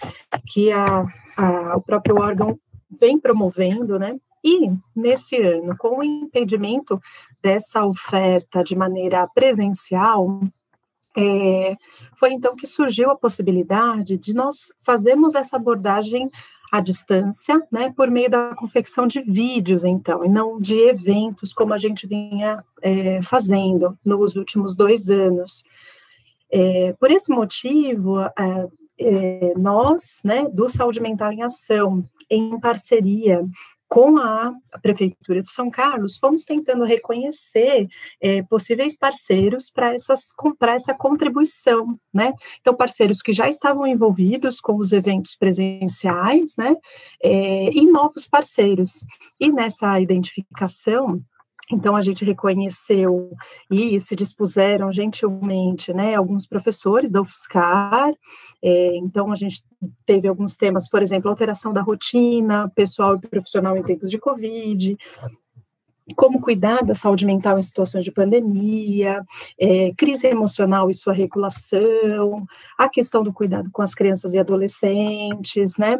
que 0.47 0.71
a, 0.71 1.05
a, 1.35 1.75
o 1.75 1.81
próprio 1.81 2.15
órgão 2.15 2.57
vem 2.89 3.19
promovendo, 3.19 3.99
né, 3.99 4.15
e 4.41 4.71
nesse 4.95 5.35
ano, 5.35 5.75
com 5.77 5.99
o 5.99 6.03
impedimento 6.03 6.97
dessa 7.43 7.85
oferta 7.85 8.63
de 8.63 8.73
maneira 8.73 9.27
presencial, 9.35 10.39
é, 11.19 11.75
foi 12.15 12.31
então 12.31 12.55
que 12.55 12.67
surgiu 12.67 13.09
a 13.09 13.17
possibilidade 13.17 14.17
de 14.17 14.33
nós 14.33 14.71
fazermos 14.81 15.35
essa 15.35 15.57
abordagem 15.57 16.29
à 16.71 16.79
distância, 16.79 17.61
né, 17.71 17.93
por 17.95 18.09
meio 18.09 18.29
da 18.29 18.53
confecção 18.55 19.07
de 19.07 19.21
vídeos, 19.21 19.85
então, 19.85 20.23
e 20.23 20.29
não 20.29 20.59
de 20.59 20.75
eventos 20.75 21.53
como 21.53 21.73
a 21.73 21.77
gente 21.77 22.05
vinha 22.05 22.63
é, 22.81 23.21
fazendo 23.21 23.97
nos 24.03 24.35
últimos 24.35 24.75
dois 24.75 25.09
anos. 25.09 25.63
É, 26.51 26.93
por 26.99 27.11
esse 27.11 27.31
motivo, 27.31 28.19
é, 28.99 29.53
nós, 29.57 30.21
né, 30.23 30.47
do 30.49 30.67
Saúde 30.67 30.99
Mental 30.99 31.31
em 31.31 31.43
Ação, 31.43 32.03
em 32.29 32.59
parceria 32.59 33.45
com 33.87 34.17
a 34.17 34.53
Prefeitura 34.81 35.41
de 35.41 35.49
São 35.49 35.69
Carlos, 35.69 36.17
fomos 36.17 36.43
tentando 36.43 36.83
reconhecer 36.83 37.87
é, 38.21 38.43
possíveis 38.43 38.97
parceiros 38.97 39.71
para 39.71 39.93
essa 40.73 40.93
contribuição, 40.93 41.97
né? 42.13 42.33
Então, 42.59 42.75
parceiros 42.75 43.21
que 43.21 43.31
já 43.31 43.47
estavam 43.47 43.87
envolvidos 43.87 44.59
com 44.59 44.75
os 44.75 44.91
eventos 44.91 45.35
presenciais, 45.35 46.55
né? 46.57 46.75
É, 47.23 47.69
e 47.71 47.85
novos 47.89 48.27
parceiros. 48.27 49.05
E 49.39 49.51
nessa 49.51 49.99
identificação, 49.99 51.21
Então, 51.69 51.97
a 51.97 52.01
gente 52.01 52.23
reconheceu 52.23 53.29
e 53.69 53.99
se 53.99 54.15
dispuseram 54.15 54.89
gentilmente, 54.89 55.93
né, 55.93 56.15
alguns 56.15 56.47
professores 56.47 57.11
da 57.11 57.21
UFSCar. 57.21 58.13
É, 58.63 58.95
então, 58.97 59.31
a 59.33 59.35
gente 59.35 59.63
teve 60.07 60.27
alguns 60.27 60.55
temas, 60.55 60.89
por 60.89 61.03
exemplo, 61.03 61.29
alteração 61.29 61.73
da 61.73 61.81
rotina 61.81 62.71
pessoal 62.73 63.15
e 63.15 63.27
profissional 63.27 63.75
em 63.77 63.83
tempos 63.83 64.09
de 64.09 64.17
Covid, 64.17 64.97
como 66.15 66.39
cuidar 66.39 66.85
da 66.85 66.95
saúde 66.95 67.25
mental 67.25 67.59
em 67.59 67.61
situações 67.61 68.05
de 68.05 68.11
pandemia, 68.11 69.21
é, 69.59 69.91
crise 69.97 70.27
emocional 70.27 70.89
e 70.89 70.93
sua 70.93 71.11
regulação, 71.11 72.45
a 72.77 72.87
questão 72.87 73.21
do 73.21 73.33
cuidado 73.33 73.69
com 73.71 73.81
as 73.81 73.93
crianças 73.93 74.33
e 74.33 74.39
adolescentes, 74.39 75.77
né? 75.77 75.97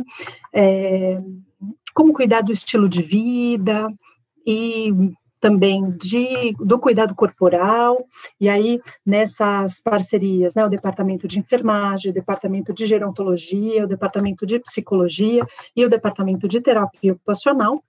É, 0.54 1.20
como 1.94 2.14
cuidar 2.14 2.42
do 2.42 2.54
estilo 2.54 2.88
de 2.88 3.02
vida 3.02 3.88
e 4.46 4.94
também 5.48 5.92
de, 5.92 6.54
do 6.60 6.78
cuidado 6.78 7.16
corporal, 7.16 8.06
e 8.38 8.50
aí 8.50 8.82
nessas 9.06 9.80
parcerias, 9.80 10.54
né, 10.54 10.66
o 10.66 10.70
departamento 10.70 11.26
de 11.26 11.40
enfermagem, 11.40 12.12
o 12.12 12.14
departamento 12.14 12.74
de 12.74 12.86
gerontologia, 12.86 13.86
o 13.86 13.88
departamento 13.88 14.46
de 14.46 14.60
psicologia 14.60 15.48
e 15.74 15.86
o 15.86 15.90
departamento 15.90 16.50
de 16.50 16.60
terapia 16.60 17.14
ocupacional, 17.14 17.82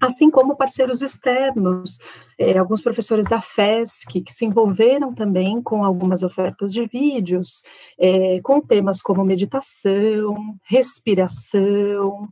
assim 0.00 0.30
como 0.30 0.56
parceiros 0.56 1.02
externos, 1.02 1.98
é, 2.38 2.56
alguns 2.56 2.80
professores 2.80 3.26
da 3.26 3.40
FESC, 3.40 4.20
que 4.20 4.32
se 4.32 4.44
envolveram 4.44 5.12
também 5.12 5.60
com 5.60 5.84
algumas 5.84 6.22
ofertas 6.22 6.72
de 6.72 6.86
vídeos, 6.86 7.64
é, 7.98 8.40
com 8.40 8.60
temas 8.60 9.02
como 9.02 9.24
meditação, 9.24 10.36
respiração, 10.62 12.28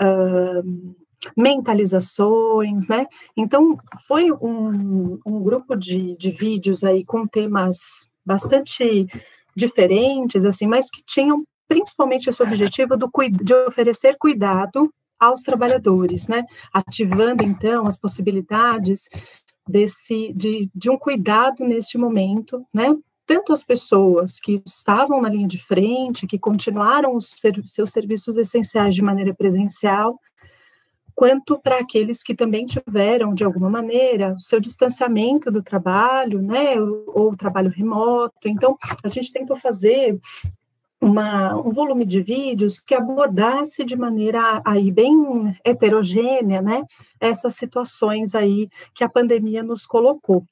uh, 0.00 1.01
mentalizações, 1.36 2.88
né? 2.88 3.06
Então, 3.36 3.76
foi 4.06 4.30
um, 4.32 5.18
um 5.24 5.42
grupo 5.42 5.76
de, 5.76 6.16
de 6.16 6.30
vídeos 6.30 6.82
aí 6.82 7.04
com 7.04 7.26
temas 7.26 7.78
bastante 8.24 9.06
diferentes, 9.56 10.44
assim, 10.44 10.66
mas 10.66 10.90
que 10.90 11.02
tinham 11.04 11.44
principalmente 11.68 12.28
esse 12.28 12.42
objetivo 12.42 12.96
do, 12.96 13.10
de 13.42 13.54
oferecer 13.66 14.16
cuidado 14.18 14.92
aos 15.18 15.42
trabalhadores, 15.42 16.26
né? 16.26 16.44
Ativando, 16.72 17.42
então, 17.44 17.86
as 17.86 17.96
possibilidades 17.96 19.08
desse, 19.68 20.32
de, 20.34 20.68
de 20.74 20.90
um 20.90 20.98
cuidado 20.98 21.64
neste 21.64 21.96
momento, 21.96 22.66
né? 22.74 22.94
Tanto 23.24 23.52
as 23.52 23.62
pessoas 23.62 24.40
que 24.40 24.60
estavam 24.66 25.22
na 25.22 25.28
linha 25.28 25.46
de 25.46 25.58
frente, 25.58 26.26
que 26.26 26.38
continuaram 26.38 27.14
os 27.14 27.32
seus 27.64 27.90
serviços 27.90 28.36
essenciais 28.36 28.94
de 28.94 29.02
maneira 29.02 29.32
presencial, 29.32 30.18
quanto 31.14 31.58
para 31.58 31.78
aqueles 31.78 32.22
que 32.22 32.34
também 32.34 32.66
tiveram, 32.66 33.34
de 33.34 33.44
alguma 33.44 33.68
maneira, 33.68 34.34
o 34.34 34.40
seu 34.40 34.60
distanciamento 34.60 35.50
do 35.50 35.62
trabalho, 35.62 36.40
né, 36.42 36.80
ou, 36.80 37.32
o 37.32 37.36
trabalho 37.36 37.70
remoto. 37.70 38.48
Então, 38.48 38.76
a 39.02 39.08
gente 39.08 39.32
tentou 39.32 39.56
fazer 39.56 40.18
uma, 41.00 41.56
um 41.56 41.70
volume 41.70 42.04
de 42.04 42.22
vídeos 42.22 42.78
que 42.78 42.94
abordasse 42.94 43.84
de 43.84 43.96
maneira 43.96 44.62
aí 44.64 44.90
bem 44.90 45.14
heterogênea, 45.64 46.62
né, 46.62 46.82
essas 47.20 47.54
situações 47.54 48.34
aí 48.34 48.68
que 48.94 49.04
a 49.04 49.08
pandemia 49.08 49.62
nos 49.62 49.84
colocou. 49.84 50.46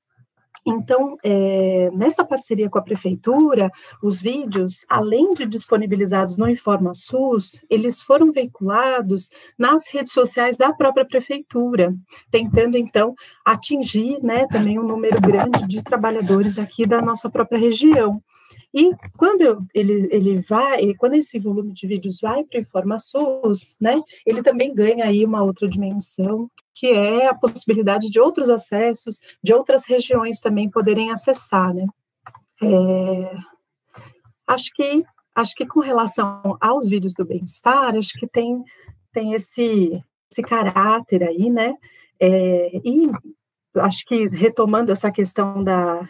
Então, 0.66 1.16
é, 1.24 1.90
nessa 1.92 2.24
parceria 2.24 2.68
com 2.68 2.78
a 2.78 2.82
prefeitura, 2.82 3.70
os 4.02 4.20
vídeos, 4.20 4.84
além 4.88 5.32
de 5.32 5.46
disponibilizados 5.46 6.36
no 6.36 6.48
Informa 6.48 6.92
SUS, 6.94 7.64
eles 7.70 8.02
foram 8.02 8.30
veiculados 8.30 9.30
nas 9.58 9.88
redes 9.88 10.12
sociais 10.12 10.56
da 10.56 10.72
própria 10.72 11.04
prefeitura, 11.04 11.94
tentando 12.30 12.76
então 12.76 13.14
atingir, 13.44 14.22
né, 14.22 14.46
também 14.48 14.78
um 14.78 14.86
número 14.86 15.20
grande 15.20 15.66
de 15.66 15.82
trabalhadores 15.82 16.58
aqui 16.58 16.84
da 16.84 17.00
nossa 17.00 17.30
própria 17.30 17.58
região. 17.58 18.22
E 18.72 18.92
quando 19.16 19.64
ele, 19.74 20.08
ele 20.10 20.40
vai, 20.40 20.94
quando 20.94 21.14
esse 21.14 21.38
volume 21.38 21.72
de 21.72 21.86
vídeos 21.86 22.20
vai 22.20 22.44
para 22.44 22.58
o 22.58 22.62
Informa 22.62 22.98
SUS, 22.98 23.76
né, 23.80 24.00
ele 24.26 24.42
também 24.42 24.74
ganha 24.74 25.06
aí 25.06 25.24
uma 25.24 25.42
outra 25.42 25.68
dimensão, 25.68 26.50
que 26.80 26.86
é 26.86 27.26
a 27.26 27.34
possibilidade 27.34 28.08
de 28.08 28.18
outros 28.18 28.48
acessos, 28.48 29.20
de 29.44 29.52
outras 29.52 29.84
regiões 29.84 30.40
também 30.40 30.70
poderem 30.70 31.12
acessar, 31.12 31.74
né. 31.74 31.86
É, 32.62 33.36
acho 34.46 34.72
que 34.74 35.04
acho 35.34 35.54
que 35.54 35.66
com 35.66 35.80
relação 35.80 36.56
aos 36.58 36.88
vídeos 36.88 37.12
do 37.12 37.22
bem-estar, 37.22 37.94
acho 37.96 38.18
que 38.18 38.26
tem 38.26 38.64
tem 39.12 39.34
esse 39.34 40.02
esse 40.30 40.42
caráter 40.42 41.22
aí, 41.22 41.50
né, 41.50 41.74
é, 42.18 42.70
e 42.82 43.10
acho 43.76 44.06
que 44.06 44.28
retomando 44.28 44.90
essa 44.90 45.10
questão 45.10 45.62
da 45.62 46.08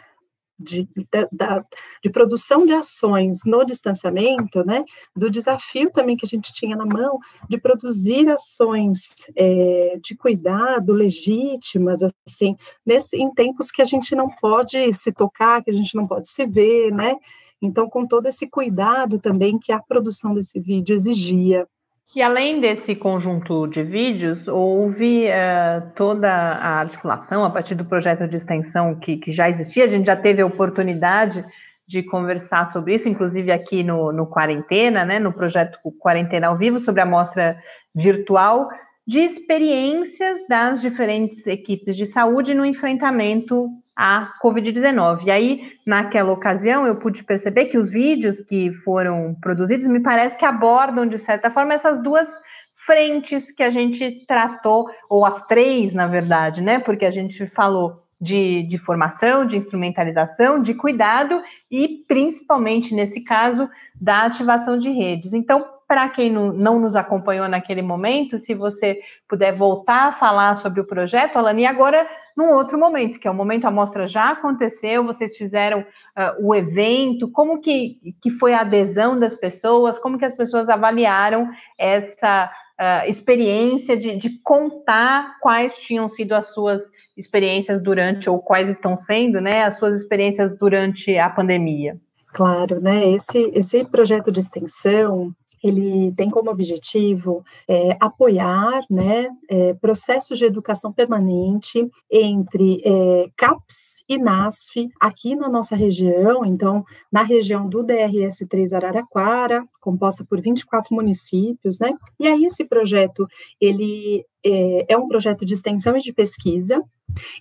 de, 0.61 0.87
da, 1.31 1.65
de 2.03 2.09
produção 2.09 2.65
de 2.65 2.73
ações 2.73 3.39
no 3.45 3.65
distanciamento, 3.65 4.63
né, 4.65 4.83
do 5.15 5.29
desafio 5.29 5.89
também 5.91 6.15
que 6.15 6.25
a 6.25 6.27
gente 6.27 6.53
tinha 6.53 6.75
na 6.75 6.85
mão 6.85 7.19
de 7.49 7.57
produzir 7.57 8.29
ações 8.29 9.27
é, 9.35 9.97
de 10.01 10.15
cuidado 10.15 10.93
legítimas, 10.93 12.01
assim, 12.27 12.55
nesse, 12.85 13.17
em 13.17 13.31
tempos 13.33 13.71
que 13.71 13.81
a 13.81 13.85
gente 13.85 14.15
não 14.15 14.29
pode 14.29 14.93
se 14.93 15.11
tocar, 15.11 15.63
que 15.63 15.71
a 15.71 15.73
gente 15.73 15.95
não 15.95 16.07
pode 16.07 16.27
se 16.27 16.45
ver, 16.45 16.91
né, 16.91 17.15
então 17.61 17.89
com 17.89 18.05
todo 18.05 18.27
esse 18.27 18.47
cuidado 18.47 19.19
também 19.19 19.59
que 19.59 19.71
a 19.71 19.79
produção 19.79 20.33
desse 20.33 20.59
vídeo 20.59 20.93
exigia. 20.93 21.67
E 22.13 22.21
além 22.21 22.59
desse 22.59 22.93
conjunto 22.93 23.65
de 23.67 23.83
vídeos, 23.83 24.45
houve 24.45 25.27
uh, 25.27 25.91
toda 25.95 26.29
a 26.29 26.79
articulação 26.79 27.45
a 27.45 27.49
partir 27.49 27.73
do 27.73 27.85
projeto 27.85 28.27
de 28.27 28.35
extensão 28.35 28.95
que, 28.95 29.15
que, 29.15 29.31
já 29.31 29.47
existia, 29.47 29.85
a 29.85 29.87
gente 29.87 30.07
já 30.07 30.15
teve 30.15 30.41
a 30.41 30.45
oportunidade 30.45 31.45
de 31.87 32.03
conversar 32.03 32.65
sobre 32.65 32.95
isso, 32.95 33.07
inclusive 33.07 33.49
aqui 33.49 33.81
no, 33.81 34.11
no 34.11 34.27
Quarentena, 34.27 35.05
né, 35.05 35.19
no 35.19 35.31
projeto 35.31 35.79
Quarentena 35.99 36.47
ao 36.47 36.57
Vivo, 36.57 36.79
sobre 36.79 36.99
a 36.99 37.05
mostra 37.05 37.57
virtual 37.95 38.69
de 39.07 39.19
experiências 39.19 40.45
das 40.49 40.81
diferentes 40.81 41.47
equipes 41.47 41.95
de 41.95 42.05
saúde 42.05 42.53
no 42.53 42.65
enfrentamento 42.65 43.67
à 44.01 44.33
Covid-19. 44.41 45.25
E 45.27 45.31
aí, 45.31 45.73
naquela 45.85 46.31
ocasião, 46.31 46.87
eu 46.87 46.95
pude 46.95 47.23
perceber 47.23 47.65
que 47.65 47.77
os 47.77 47.91
vídeos 47.91 48.41
que 48.41 48.73
foram 48.73 49.35
produzidos 49.39 49.85
me 49.85 49.99
parece 49.99 50.35
que 50.35 50.43
abordam, 50.43 51.05
de 51.05 51.19
certa 51.19 51.51
forma, 51.51 51.75
essas 51.75 52.01
duas 52.01 52.27
frentes 52.73 53.51
que 53.51 53.61
a 53.61 53.69
gente 53.69 54.25
tratou, 54.25 54.89
ou 55.07 55.23
as 55.23 55.45
três, 55.45 55.93
na 55.93 56.07
verdade, 56.07 56.61
né? 56.63 56.79
Porque 56.79 57.05
a 57.05 57.11
gente 57.11 57.45
falou 57.45 57.95
de, 58.19 58.63
de 58.63 58.79
formação, 58.79 59.45
de 59.45 59.57
instrumentalização, 59.57 60.59
de 60.59 60.73
cuidado 60.73 61.39
e, 61.69 62.03
principalmente 62.07 62.95
nesse 62.95 63.23
caso, 63.23 63.69
da 63.99 64.23
ativação 64.23 64.79
de 64.79 64.89
redes. 64.89 65.31
Então, 65.31 65.63
para 65.91 66.07
quem 66.07 66.31
não, 66.31 66.53
não, 66.53 66.79
nos 66.79 66.95
acompanhou 66.95 67.49
naquele 67.49 67.81
momento, 67.81 68.37
se 68.37 68.53
você 68.53 69.01
puder 69.27 69.53
voltar 69.57 70.07
a 70.07 70.11
falar 70.13 70.55
sobre 70.55 70.79
o 70.79 70.87
projeto, 70.87 71.35
Alani, 71.35 71.65
agora 71.65 72.07
num 72.37 72.53
outro 72.53 72.79
momento, 72.79 73.19
que 73.19 73.27
é 73.27 73.31
o 73.31 73.35
momento 73.35 73.65
a 73.65 73.71
mostra 73.71 74.07
já 74.07 74.29
aconteceu, 74.29 75.03
vocês 75.03 75.35
fizeram 75.35 75.81
uh, 75.81 76.47
o 76.47 76.55
evento, 76.55 77.29
como 77.29 77.59
que, 77.59 77.97
que 78.21 78.29
foi 78.29 78.53
a 78.53 78.61
adesão 78.61 79.19
das 79.19 79.35
pessoas, 79.35 79.99
como 79.99 80.17
que 80.17 80.23
as 80.23 80.33
pessoas 80.33 80.69
avaliaram 80.69 81.49
essa 81.77 82.49
uh, 82.79 83.09
experiência 83.09 83.97
de, 83.97 84.15
de 84.15 84.41
contar 84.43 85.39
quais 85.41 85.77
tinham 85.77 86.07
sido 86.07 86.31
as 86.31 86.53
suas 86.53 86.81
experiências 87.17 87.83
durante, 87.83 88.29
ou 88.29 88.39
quais 88.39 88.69
estão 88.69 88.95
sendo, 88.95 89.41
né, 89.41 89.65
as 89.65 89.77
suas 89.77 89.97
experiências 89.97 90.57
durante 90.57 91.17
a 91.17 91.29
pandemia. 91.29 91.99
Claro, 92.33 92.79
né? 92.79 93.11
Esse, 93.11 93.51
esse 93.53 93.83
projeto 93.83 94.31
de 94.31 94.39
extensão, 94.39 95.35
ele 95.63 96.11
tem 96.13 96.29
como 96.29 96.49
objetivo 96.51 97.43
é, 97.67 97.97
apoiar 97.99 98.81
né, 98.89 99.29
é, 99.49 99.73
processos 99.75 100.39
de 100.39 100.45
educação 100.45 100.91
permanente 100.91 101.89
entre 102.09 102.81
é, 102.83 103.29
CAPS 103.35 104.03
e 104.07 104.17
NASF 104.17 104.89
aqui 104.99 105.35
na 105.35 105.47
nossa 105.47 105.75
região, 105.75 106.45
então, 106.45 106.83
na 107.11 107.23
região 107.23 107.67
do 107.67 107.83
DRS 107.83 108.45
3 108.49 108.73
Araraquara, 108.73 109.63
composta 109.79 110.25
por 110.25 110.41
24 110.41 110.93
municípios, 110.95 111.79
né? 111.79 111.93
E 112.19 112.27
aí 112.27 112.45
esse 112.45 112.65
projeto, 112.65 113.27
ele 113.59 114.25
é, 114.45 114.93
é 114.93 114.97
um 114.97 115.07
projeto 115.07 115.45
de 115.45 115.53
extensão 115.53 115.95
e 115.95 115.99
de 115.99 116.13
pesquisa, 116.13 116.83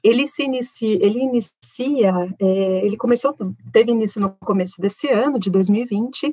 ele 0.02 0.26
se 0.26 0.42
inicia, 0.42 0.98
ele 1.00 1.20
inicia, 1.20 2.12
é, 2.40 2.84
ele 2.84 2.96
começou, 2.96 3.34
teve 3.72 3.90
início 3.92 4.20
no 4.20 4.30
começo 4.40 4.80
desse 4.80 5.08
ano, 5.08 5.38
de 5.38 5.50
2020. 5.50 6.30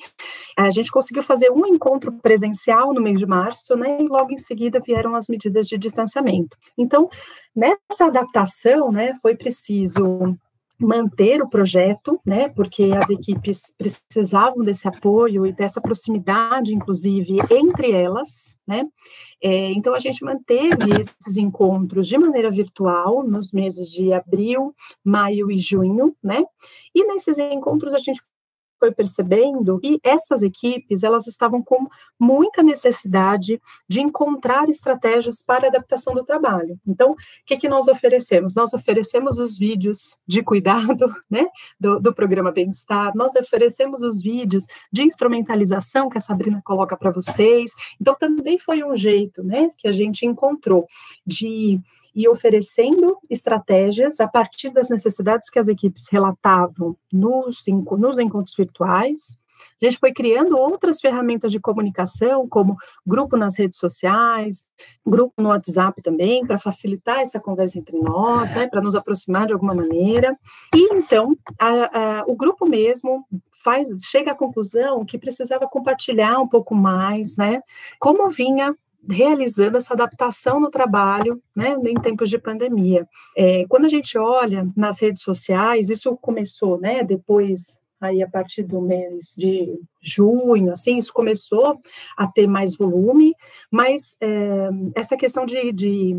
A 0.58 0.70
gente 0.70 0.92
conseguiu 0.92 1.24
fazer 1.24 1.52
um 1.52 1.66
encontro 1.66 2.12
presencial 2.12 2.94
no 2.94 3.02
mês 3.02 3.20
de 3.20 3.26
março, 3.26 3.76
né? 3.76 4.00
E 4.02 4.08
logo 4.08 4.32
em 4.32 4.38
seguida 4.38 4.80
vieram 4.80 5.16
as 5.16 5.28
medidas 5.28 5.68
de 5.68 5.78
distanciamento. 5.78 6.58
Então, 6.78 7.10
nessa 7.56 8.06
adaptação, 8.06 8.92
né, 8.92 9.14
foi 9.22 9.36
preciso 9.36 10.36
manter 10.80 11.42
o 11.42 11.50
projeto, 11.50 12.20
né, 12.26 12.50
porque 12.50 12.92
as 12.96 13.10
equipes 13.10 13.74
precisavam 13.78 14.64
desse 14.64 14.88
apoio 14.88 15.46
e 15.46 15.52
dessa 15.52 15.82
proximidade, 15.82 16.74
inclusive, 16.74 17.40
entre 17.50 17.92
elas, 17.92 18.56
né, 18.68 18.86
é, 19.42 19.72
então 19.72 19.94
a 19.94 20.00
gente 20.00 20.24
manteve 20.24 20.92
esses 21.00 21.38
encontros 21.38 22.08
de 22.08 22.18
maneira 22.18 22.52
virtual 22.52 23.24
nos 23.24 23.52
meses 23.52 23.90
de 23.90 24.14
abril, 24.14 24.74
maio 25.04 25.50
e 25.52 25.58
junho, 25.58 26.16
né, 26.24 26.44
e 26.94 27.04
nesses 27.06 27.38
encontros 27.38 27.94
a 27.94 27.98
gente 27.98 28.22
foi 28.80 28.92
percebendo 28.92 29.80
que 29.80 30.00
essas 30.04 30.42
equipes 30.42 31.04
elas 31.04 31.28
estavam 31.28 31.62
com 31.62 31.88
muita 32.20 32.64
necessidade 32.64 33.62
de 33.88 34.02
encontrar 34.02 34.70
estratégias 34.70 35.42
para 35.42 35.68
adaptação 35.68 36.14
do 36.14 36.24
trabalho. 36.24 36.80
Então, 36.86 37.12
o 37.12 37.16
que, 37.46 37.58
que 37.58 37.70
nós 37.70 37.88
oferecemos? 37.88 38.56
Nós 38.56 38.74
oferecemos 38.74 39.38
os 39.38 39.58
vídeos 39.58 40.18
de 40.28 40.42
cuidado, 40.42 41.14
né, 41.30 41.48
do, 41.80 42.00
do 42.00 42.14
programa 42.14 42.52
Bem-Estar, 42.52 43.14
nós 43.16 43.36
oferecemos 43.36 44.02
os 44.02 44.22
vídeos 44.22 44.66
de 44.92 45.04
instrumentalização 45.04 46.10
que 46.10 46.18
a 46.18 46.22
Sabrina 46.22 46.62
coloca 46.64 46.96
para 46.96 47.12
vocês. 47.12 47.72
Então, 48.00 48.16
também 48.16 48.60
foi 48.60 48.84
um 48.84 48.96
jeito, 48.96 49.44
né, 49.44 49.70
que 49.78 49.88
a 49.88 49.92
gente 49.92 50.26
encontrou 50.26 50.88
de 51.26 51.80
e 52.18 52.28
oferecendo 52.28 53.16
estratégias 53.30 54.20
a 54.20 54.28
partir 54.28 54.72
das 54.72 54.90
necessidades 54.90 55.52
que 55.52 55.60
as 55.60 55.68
equipes 55.68 56.08
relatavam 56.12 56.98
nos, 57.14 57.64
nos 57.68 58.18
encontros 58.18 58.56
virtuais. 58.68 59.38
A 59.82 59.86
gente 59.86 59.98
foi 59.98 60.14
criando 60.14 60.58
outras 60.58 61.00
ferramentas 61.00 61.52
de 61.52 61.60
comunicação, 61.60 62.48
como 62.48 62.78
grupo 63.06 63.36
nas 63.36 63.58
redes 63.58 63.80
sociais, 63.80 64.64
grupo 65.06 65.34
no 65.42 65.50
WhatsApp 65.50 66.02
também, 66.02 66.46
para 66.46 66.60
facilitar 66.60 67.20
essa 67.20 67.40
conversa 67.40 67.80
entre 67.80 67.98
nós, 68.00 68.52
né, 68.52 68.68
para 68.68 68.82
nos 68.82 68.96
aproximar 68.96 69.48
de 69.48 69.54
alguma 69.54 69.74
maneira. 69.74 70.38
E 70.76 70.94
então, 70.94 71.36
a, 71.60 71.70
a, 72.20 72.24
o 72.28 72.36
grupo 72.36 72.68
mesmo 72.68 73.26
faz, 73.64 73.90
chega 74.02 74.32
à 74.32 74.36
conclusão 74.36 75.06
que 75.06 75.18
precisava 75.18 75.68
compartilhar 75.68 76.40
um 76.40 76.48
pouco 76.48 76.76
mais, 76.76 77.36
né, 77.36 77.62
como 78.00 78.30
vinha 78.30 78.76
realizando 79.10 79.78
essa 79.78 79.94
adaptação 79.94 80.60
no 80.60 80.70
trabalho, 80.70 81.42
né, 81.56 81.78
em 81.86 81.96
tempos 81.96 82.30
de 82.30 82.38
pandemia. 82.38 83.08
É, 83.38 83.66
quando 83.70 83.86
a 83.86 83.90
gente 83.90 84.18
olha 84.18 84.68
nas 84.76 85.00
redes 85.00 85.24
sociais, 85.24 85.90
isso 85.90 86.18
começou, 86.18 86.80
né, 86.80 87.04
depois 87.04 87.80
aí 88.00 88.22
a 88.22 88.30
partir 88.30 88.64
do 88.64 88.82
mês 88.82 89.34
de 89.38 89.80
junho, 90.02 90.72
assim, 90.72 90.98
isso 90.98 91.12
começou 91.12 91.80
a 92.18 92.28
ter 92.28 92.48
mais 92.48 92.76
volume, 92.76 93.34
mas 93.72 94.16
é, 94.22 94.70
essa 94.96 95.18
questão 95.18 95.46
de, 95.46 95.72
de, 95.72 96.16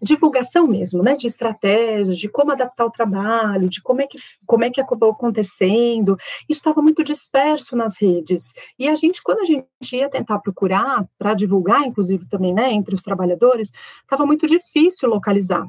divulgação 0.00 0.66
mesmo, 0.66 1.02
né, 1.02 1.14
de 1.14 1.26
estratégias, 1.26 2.18
de 2.18 2.28
como 2.28 2.52
adaptar 2.52 2.86
o 2.86 2.90
trabalho, 2.90 3.68
de 3.68 3.80
como 3.80 4.00
é 4.00 4.06
que, 4.06 4.18
como 4.46 4.64
é 4.64 4.70
que 4.70 4.80
acabou 4.80 5.10
acontecendo, 5.10 6.16
isso 6.48 6.60
estava 6.60 6.82
muito 6.82 7.04
disperso 7.04 7.76
nas 7.76 8.00
redes, 8.00 8.52
e 8.78 8.88
a 8.88 8.94
gente, 8.94 9.22
quando 9.22 9.40
a 9.40 9.44
gente 9.44 9.66
ia 9.92 10.08
tentar 10.08 10.38
procurar, 10.40 11.06
para 11.18 11.34
divulgar, 11.34 11.82
inclusive 11.82 12.26
também, 12.26 12.52
né, 12.52 12.72
entre 12.72 12.94
os 12.94 13.02
trabalhadores, 13.02 13.70
estava 14.02 14.26
muito 14.26 14.46
difícil 14.46 15.08
localizar, 15.08 15.66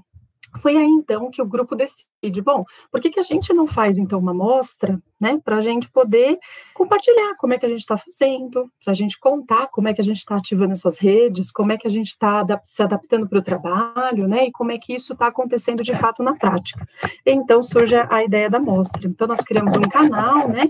foi 0.60 0.78
aí 0.78 0.88
então 0.88 1.30
que 1.32 1.42
o 1.42 1.46
grupo 1.46 1.76
decide, 1.76 2.42
bom, 2.42 2.64
por 2.92 3.02
que, 3.02 3.10
que 3.10 3.20
a 3.20 3.24
gente 3.24 3.54
não 3.54 3.68
faz 3.68 3.98
então 3.98 4.20
uma 4.20 4.34
mostra, 4.34 5.02
né, 5.20 5.40
para 5.44 5.58
a 5.58 5.62
gente 5.62 5.90
poder 5.90 6.38
compartilhar 6.74 7.36
como 7.38 7.54
é 7.54 7.58
que 7.58 7.66
a 7.66 7.70
gente 7.70 7.80
está 7.80 7.98
fazendo, 7.98 8.70
para 8.84 8.92
a 8.92 8.94
gente 8.94 9.20
contar 9.20 9.68
como 9.68 9.88
é 9.88 9.94
que 9.94 10.02
a 10.02 10.04
gente 10.04 10.18
está 10.18 10.36
ativando 10.36 10.74
essas 10.74 10.98
redes, 10.98 11.52
como 11.52 11.72
é 11.72 11.78
que 11.78 11.88
a 11.88 11.92
gente 11.92 12.08
está 12.08 12.44
se 12.64 12.84
adaptando 12.84 13.28
para 13.28 13.40
o 13.40 13.44
trabalho, 13.44 14.28
né, 14.28 14.48
e 14.48 14.52
como 14.52 14.72
é 14.72 14.78
que 14.78 14.94
isso 14.94 15.14
está 15.14 15.28
acontecendo 15.28 15.84
de 15.84 15.96
fato 15.96 16.22
na 16.24 16.36
prática. 16.36 16.86
Então 17.26 17.64
surge 17.64 17.96
a 17.96 18.24
ideia 18.24 18.50
da 18.50 18.60
mostra. 18.60 19.08
Então 19.08 19.28
nós 19.28 19.40
criamos 19.42 19.76
um 19.76 19.82
canal, 19.82 20.48
né, 20.50 20.70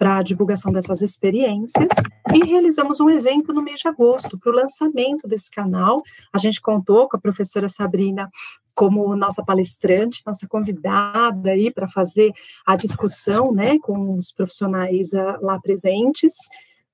para 0.00 0.16
a 0.16 0.22
divulgação 0.22 0.72
dessas 0.72 1.02
experiências 1.02 1.90
e 2.32 2.42
realizamos 2.42 3.00
um 3.00 3.10
evento 3.10 3.52
no 3.52 3.60
mês 3.60 3.80
de 3.80 3.88
agosto 3.88 4.38
para 4.38 4.50
o 4.50 4.54
lançamento 4.54 5.28
desse 5.28 5.50
canal. 5.50 6.02
A 6.32 6.38
gente 6.38 6.58
contou 6.58 7.06
com 7.06 7.18
a 7.18 7.20
professora 7.20 7.68
Sabrina 7.68 8.30
como 8.74 9.14
nossa 9.14 9.44
palestrante, 9.44 10.22
nossa 10.24 10.48
convidada 10.48 11.50
aí 11.50 11.70
para 11.70 11.86
fazer 11.86 12.32
a 12.66 12.76
discussão, 12.76 13.52
né, 13.52 13.78
com 13.78 14.16
os 14.16 14.32
profissionais 14.32 15.12
uh, 15.12 15.36
lá 15.42 15.60
presentes. 15.60 16.32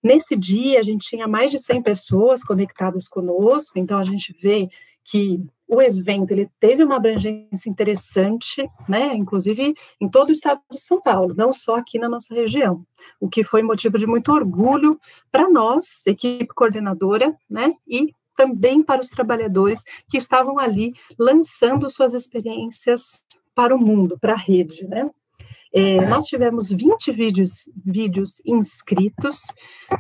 Nesse 0.03 0.35
dia, 0.35 0.81
a 0.81 0.83
gente 0.83 1.07
tinha 1.09 1.29
mais 1.29 1.53
de 1.53 1.61
100 1.61 1.83
pessoas 1.83 2.43
conectadas 2.43 3.07
conosco, 3.07 3.79
então 3.79 3.99
a 3.99 4.05
gente 4.05 4.37
vê 4.43 4.69
que 5.07 5.41
o 5.69 5.81
evento 5.83 6.31
ele 6.31 6.49
teve 6.61 6.85
uma 6.85 6.97
abrangência 6.97 7.69
interessante, 7.69 8.69
né, 8.89 9.15
inclusive 9.15 9.75
em 10.01 10.09
todo 10.09 10.29
o 10.29 10.33
estado 10.33 10.61
de 10.71 10.79
São 10.79 11.01
Paulo, 11.01 11.35
não 11.37 11.53
só 11.53 11.77
aqui 11.77 11.99
na 11.99 12.09
nossa 12.09 12.35
região, 12.35 12.85
o 13.21 13.29
que 13.29 13.43
foi 13.43 13.63
motivo 13.63 13.99
de 13.99 14.07
muito 14.07 14.33
orgulho 14.33 14.99
para 15.31 15.49
nós, 15.49 16.07
equipe 16.07 16.49
coordenadora, 16.55 17.35
né, 17.51 17.73
e 17.87 18.13
também 18.37 18.83
para 18.83 19.01
os 19.01 19.09
trabalhadores 19.09 19.83
que 20.09 20.19
estavam 20.19 20.59
ali 20.59 20.93
lançando 21.19 21.91
suas 21.91 22.15
experiências 22.15 23.23
para 23.55 23.75
o 23.75 23.79
mundo, 23.79 24.19
para 24.21 24.35
a 24.35 24.37
rede, 24.37 24.87
né? 24.87 25.11
É, 25.75 26.01
nós 26.07 26.27
tivemos 26.27 26.71
20 26.71 27.13
vídeos, 27.13 27.69
vídeos 27.85 28.41
inscritos, 28.47 29.43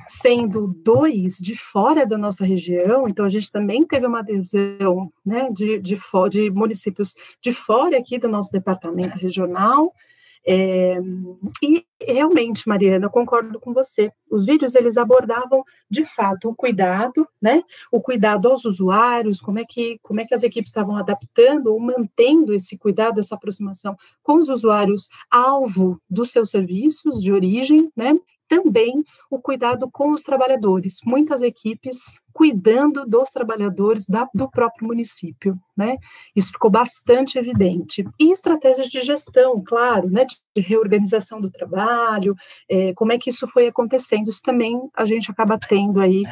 sendo 0.09 0.69
dois 0.83 1.37
de 1.37 1.55
fora 1.55 2.07
da 2.07 2.17
nossa 2.17 2.45
região, 2.45 3.09
então 3.09 3.25
a 3.25 3.29
gente 3.29 3.51
também 3.51 3.85
teve 3.87 4.07
uma 4.07 4.21
adesão 4.21 5.13
né, 5.25 5.51
de, 5.53 5.79
de, 5.79 5.99
de 6.31 6.51
municípios 6.51 7.15
de 7.43 7.53
fora 7.53 7.99
aqui 7.99 8.19
do 8.19 8.29
nosso 8.29 8.51
departamento 8.51 9.19
regional, 9.19 9.93
é, 10.49 10.97
e 11.61 11.85
realmente, 12.01 12.69
Mariana, 12.69 13.07
eu 13.07 13.11
concordo 13.11 13.59
com 13.59 13.73
você. 13.73 14.13
Os 14.31 14.47
vídeos 14.47 14.77
eles 14.77 14.97
abordavam 14.97 15.65
de 15.91 16.05
fato 16.05 16.49
o 16.49 16.55
cuidado, 16.55 17.27
né? 17.43 17.65
O 17.91 18.01
cuidado 18.01 18.49
aos 18.49 18.65
usuários, 18.65 19.41
como 19.41 19.59
é 19.59 19.65
que 19.65 19.99
como 20.03 20.21
é 20.21 20.25
que 20.25 20.35
as 20.35 20.45
equipes 20.45 20.71
estavam 20.71 20.97
adaptando 20.97 21.73
ou 21.73 21.81
mantendo 21.81 22.55
esse 22.55 22.79
cuidado, 22.79 23.19
essa 23.19 23.35
aproximação 23.35 23.97
com 24.23 24.35
os 24.35 24.49
usuários 24.49 25.09
alvo 25.31 26.01
dos 26.09 26.31
seus 26.31 26.51
serviços 26.51 27.21
de 27.21 27.33
origem, 27.33 27.91
né? 27.97 28.17
Também 28.49 29.03
o 29.31 29.39
cuidado 29.39 29.89
com 29.91 30.13
os 30.13 30.23
trabalhadores, 30.23 30.99
muitas 31.05 31.43
equipes 31.43 32.21
cuidando 32.33 33.07
dos 33.07 33.31
trabalhadores 33.31 34.07
da, 34.07 34.29
do 34.35 34.51
próprio 34.51 34.87
município, 34.87 35.59
né? 35.75 35.97
Isso 36.35 36.53
ficou 36.53 36.71
bastante 36.71 37.39
evidente. 37.39 38.07
E 38.21 38.31
estratégias 38.31 38.89
de 38.89 39.01
gestão, 39.01 39.63
claro, 39.65 40.11
né? 40.11 40.27
De 40.55 40.61
reorganização 40.61 41.41
do 41.41 41.51
trabalho, 41.51 42.35
é, 42.69 42.93
como 42.93 43.13
é 43.13 43.19
que 43.19 43.31
isso 43.31 43.47
foi 43.47 43.69
acontecendo, 43.69 44.29
isso 44.29 44.43
também 44.43 44.79
a 44.95 45.07
gente 45.07 45.31
acaba 45.31 45.59
tendo 45.59 45.99
aí 45.99 46.25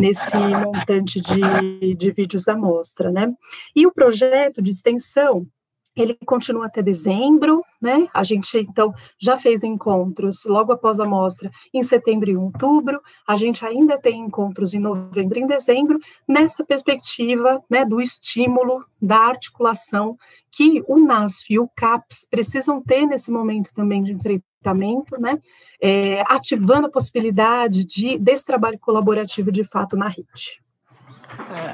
nesse 0.00 0.36
montante 0.36 1.20
de, 1.20 1.94
de 1.94 2.10
vídeos 2.10 2.42
da 2.42 2.56
mostra, 2.56 3.12
né? 3.12 3.32
E 3.74 3.86
o 3.86 3.92
projeto 3.92 4.60
de 4.60 4.70
extensão, 4.70 5.46
ele 5.94 6.16
continua 6.24 6.66
até 6.66 6.82
dezembro, 6.82 7.62
né? 7.80 8.08
A 8.14 8.22
gente 8.22 8.56
então 8.58 8.92
já 9.18 9.36
fez 9.36 9.62
encontros 9.62 10.44
logo 10.46 10.72
após 10.72 10.98
a 10.98 11.04
mostra 11.04 11.50
em 11.72 11.82
setembro 11.82 12.30
e 12.30 12.36
outubro. 12.36 13.00
A 13.26 13.36
gente 13.36 13.64
ainda 13.64 13.98
tem 13.98 14.20
encontros 14.20 14.72
em 14.72 14.78
novembro 14.78 15.38
e 15.38 15.42
em 15.42 15.46
dezembro 15.46 15.98
nessa 16.26 16.64
perspectiva, 16.64 17.62
né, 17.68 17.84
do 17.84 18.00
estímulo 18.00 18.84
da 19.00 19.18
articulação 19.18 20.16
que 20.50 20.82
o 20.86 20.98
NASF 20.98 21.52
e 21.52 21.58
o 21.58 21.68
CAPS 21.68 22.26
precisam 22.30 22.80
ter 22.80 23.04
nesse 23.06 23.30
momento 23.30 23.70
também 23.74 24.02
de 24.02 24.12
enfrentamento, 24.12 25.20
né? 25.20 25.38
É, 25.80 26.22
ativando 26.28 26.86
a 26.86 26.90
possibilidade 26.90 27.84
de 27.84 28.16
desse 28.18 28.44
trabalho 28.44 28.78
colaborativo 28.78 29.50
de 29.50 29.64
fato 29.64 29.96
na 29.96 30.08
rede. 30.08 30.62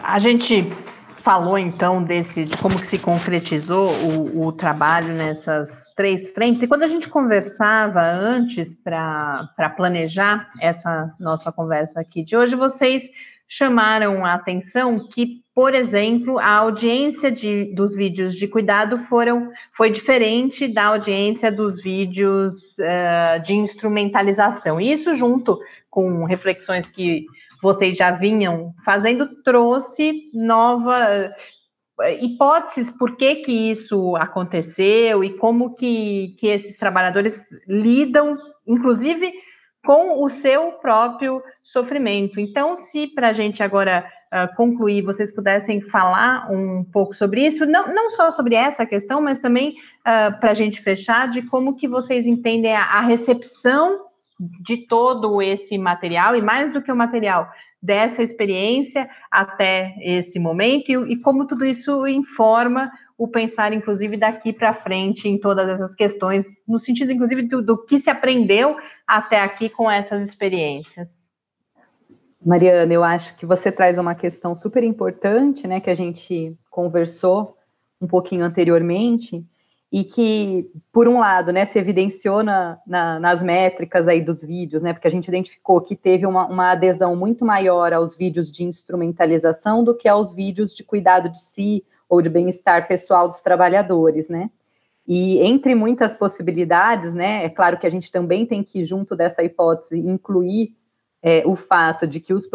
A 0.03 0.19
gente 0.19 0.65
falou 1.19 1.59
então 1.59 2.03
desse 2.03 2.45
de 2.45 2.57
como 2.57 2.81
que 2.81 2.87
se 2.87 2.99
concretizou 2.99 3.91
o, 3.91 4.47
o 4.47 4.53
trabalho 4.53 5.13
nessas 5.13 5.93
três 5.97 6.29
frentes. 6.29 6.63
E 6.63 6.69
quando 6.69 6.85
a 6.85 6.87
gente 6.87 7.09
conversava 7.09 8.01
antes 8.01 8.75
para 8.75 9.75
planejar 9.77 10.49
essa 10.61 11.13
nossa 11.19 11.51
conversa 11.51 12.01
aqui 12.01 12.23
de 12.23 12.37
hoje, 12.37 12.55
vocês 12.55 13.11
chamaram 13.47 14.25
a 14.25 14.35
atenção 14.35 15.09
que, 15.09 15.43
por 15.59 15.75
exemplo, 15.75 16.39
a 16.39 16.53
audiência 16.53 17.33
de, 17.33 17.65
dos 17.75 17.93
vídeos 17.93 18.37
de 18.37 18.47
cuidado 18.47 18.97
foram, 18.97 19.51
foi 19.73 19.91
diferente 19.91 20.69
da 20.69 20.85
audiência 20.85 21.51
dos 21.51 21.83
vídeos 21.83 22.79
uh, 22.79 23.43
de 23.43 23.55
instrumentalização. 23.55 24.81
Isso 24.81 25.17
junto 25.17 25.59
com 25.91 26.25
reflexões 26.27 26.87
que 26.87 27.27
vocês 27.61 27.97
já 27.97 28.13
vinham 28.13 28.73
fazendo, 28.85 29.27
trouxe 29.43 30.31
nova 30.33 30.97
eh, 32.03 32.25
hipóteses 32.25 32.89
por 32.93 33.17
que, 33.17 33.35
que 33.35 33.73
isso 33.73 34.15
aconteceu 34.15 35.25
e 35.25 35.31
como 35.39 35.75
que, 35.75 36.37
que 36.39 36.47
esses 36.47 36.77
trabalhadores 36.77 37.49
lidam, 37.67 38.39
inclusive, 38.65 39.33
com 39.85 40.23
o 40.23 40.29
seu 40.29 40.71
próprio 40.75 41.43
sofrimento. 41.65 42.39
Então, 42.39 42.77
se 42.77 43.09
para 43.09 43.31
a 43.31 43.33
gente 43.33 43.61
agora 43.61 44.09
uh, 44.33 44.55
concluir, 44.57 45.03
vocês 45.03 45.33
pudessem 45.33 45.81
falar 45.81 46.51
um 46.51 46.85
pouco 46.85 47.15
sobre 47.15 47.47
isso, 47.47 47.67
não, 47.67 47.93
não 47.95 48.11
só 48.11 48.31
sobre 48.31 48.55
essa 48.55 48.87
questão, 48.87 49.21
mas 49.21 49.39
também 49.39 49.71
uh, 50.01 50.39
para 50.41 50.51
a 50.51 50.55
gente 50.55 50.81
fechar, 50.81 51.29
de 51.29 51.43
como 51.43 51.77
que 51.77 51.89
vocês 51.89 52.27
entendem 52.27 52.75
a, 52.75 52.83
a 52.83 53.01
recepção 53.01 54.07
de 54.65 54.87
todo 54.87 55.43
esse 55.43 55.77
material, 55.77 56.37
e 56.37 56.43
mais 56.43 56.73
do 56.73 56.81
que 56.81 56.93
o 56.93 56.97
material, 56.97 57.49
dessa 57.83 58.23
experiência 58.23 59.09
até 59.31 59.95
esse 60.01 60.39
momento, 60.39 60.91
e, 60.91 61.13
e 61.13 61.17
como 61.21 61.47
tudo 61.47 61.65
isso 61.65 62.07
informa 62.07 62.91
o 63.17 63.27
pensar, 63.27 63.73
inclusive, 63.73 64.17
daqui 64.17 64.53
para 64.53 64.73
frente 64.73 65.29
em 65.29 65.37
todas 65.39 65.69
essas 65.69 65.95
questões, 65.95 66.47
no 66.67 66.79
sentido, 66.79 67.11
inclusive, 67.11 67.43
do, 67.43 67.61
do 67.61 67.85
que 67.85 67.99
se 67.99 68.09
aprendeu 68.09 68.77
até 69.05 69.41
aqui 69.41 69.69
com 69.69 69.91
essas 69.91 70.23
experiências. 70.23 71.29
Mariana, 72.45 72.93
eu 72.93 73.03
acho 73.03 73.37
que 73.37 73.45
você 73.45 73.73
traz 73.73 73.99
uma 73.99 74.15
questão 74.15 74.55
super 74.55 74.85
importante, 74.85 75.67
né, 75.67 75.81
que 75.81 75.91
a 75.91 75.95
gente 75.95 76.57
conversou 76.71 77.57
um 78.01 78.07
pouquinho 78.07 78.45
anteriormente, 78.45 79.45
e 79.91 80.05
que, 80.05 80.71
por 80.93 81.09
um 81.09 81.19
lado, 81.19 81.51
né, 81.51 81.65
se 81.65 81.79
evidenciou 81.79 82.43
na, 82.43 82.79
na, 82.87 83.19
nas 83.19 83.43
métricas 83.43 84.07
aí 84.07 84.21
dos 84.21 84.43
vídeos, 84.43 84.83
né, 84.83 84.93
porque 84.93 85.09
a 85.09 85.11
gente 85.11 85.29
identificou 85.29 85.81
que 85.81 85.97
teve 85.97 86.27
uma, 86.27 86.47
uma 86.47 86.73
adesão 86.73 87.17
muito 87.17 87.45
maior 87.45 87.93
aos 87.93 88.15
vídeos 88.15 88.51
de 88.51 88.65
instrumentalização 88.65 89.83
do 89.83 89.95
que 89.95 90.07
aos 90.07 90.33
vídeos 90.33 90.75
de 90.75 90.85
cuidado 90.85 91.31
de 91.31 91.41
si 91.41 91.85
ou 92.09 92.21
de 92.21 92.29
bem-estar 92.29 92.87
pessoal 92.87 93.29
dos 93.29 93.41
trabalhadores, 93.41 94.29
né, 94.29 94.51
e 95.07 95.39
entre 95.39 95.75
muitas 95.75 96.15
possibilidades, 96.15 97.15
né, 97.15 97.45
é 97.45 97.49
claro 97.49 97.79
que 97.79 97.87
a 97.87 97.91
gente 97.91 98.13
também 98.13 98.45
tem 98.45 98.63
que, 98.63 98.85
junto 98.85 99.17
dessa 99.17 99.43
hipótese, 99.43 99.99
incluir 99.99 100.77
é, 101.23 101.43
o 101.47 101.57
fato 101.57 102.07
de 102.07 102.21
que 102.21 102.33
os, 102.33 102.49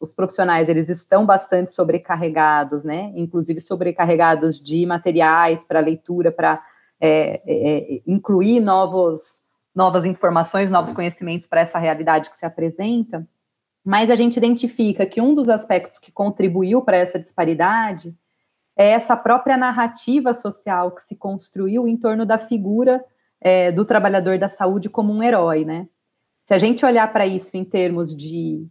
os 0.00 0.12
profissionais 0.12 0.68
eles 0.68 0.88
estão 0.88 1.24
bastante 1.24 1.72
sobrecarregados, 1.72 2.84
né? 2.84 3.12
Inclusive 3.14 3.60
sobrecarregados 3.60 4.60
de 4.60 4.84
materiais 4.84 5.64
para 5.64 5.80
leitura, 5.80 6.30
para 6.30 6.62
é, 7.00 7.40
é, 7.46 7.96
é, 7.96 8.02
incluir 8.06 8.60
novos, 8.60 9.42
novas 9.74 10.04
informações, 10.04 10.70
novos 10.70 10.92
conhecimentos 10.92 11.46
para 11.46 11.62
essa 11.62 11.78
realidade 11.78 12.28
que 12.28 12.36
se 12.36 12.44
apresenta. 12.44 13.26
Mas 13.82 14.10
a 14.10 14.14
gente 14.14 14.36
identifica 14.36 15.06
que 15.06 15.20
um 15.20 15.34
dos 15.34 15.48
aspectos 15.48 15.98
que 15.98 16.12
contribuiu 16.12 16.82
para 16.82 16.98
essa 16.98 17.18
disparidade 17.18 18.14
é 18.76 18.90
essa 18.90 19.16
própria 19.16 19.56
narrativa 19.56 20.34
social 20.34 20.90
que 20.90 21.02
se 21.04 21.16
construiu 21.16 21.88
em 21.88 21.96
torno 21.96 22.26
da 22.26 22.38
figura 22.38 23.02
é, 23.40 23.72
do 23.72 23.86
trabalhador 23.86 24.38
da 24.38 24.50
saúde 24.50 24.90
como 24.90 25.10
um 25.10 25.22
herói, 25.22 25.64
né? 25.64 25.88
Se 26.50 26.54
a 26.54 26.58
gente 26.58 26.84
olhar 26.84 27.12
para 27.12 27.24
isso 27.28 27.56
em 27.56 27.64
termos 27.64 28.12
de, 28.12 28.66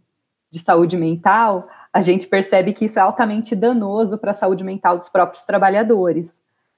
de 0.52 0.58
saúde 0.58 0.98
mental, 0.98 1.66
a 1.90 2.02
gente 2.02 2.26
percebe 2.26 2.74
que 2.74 2.84
isso 2.84 2.98
é 2.98 3.02
altamente 3.02 3.56
danoso 3.56 4.18
para 4.18 4.32
a 4.32 4.34
saúde 4.34 4.62
mental 4.62 4.98
dos 4.98 5.08
próprios 5.08 5.44
trabalhadores. 5.44 6.30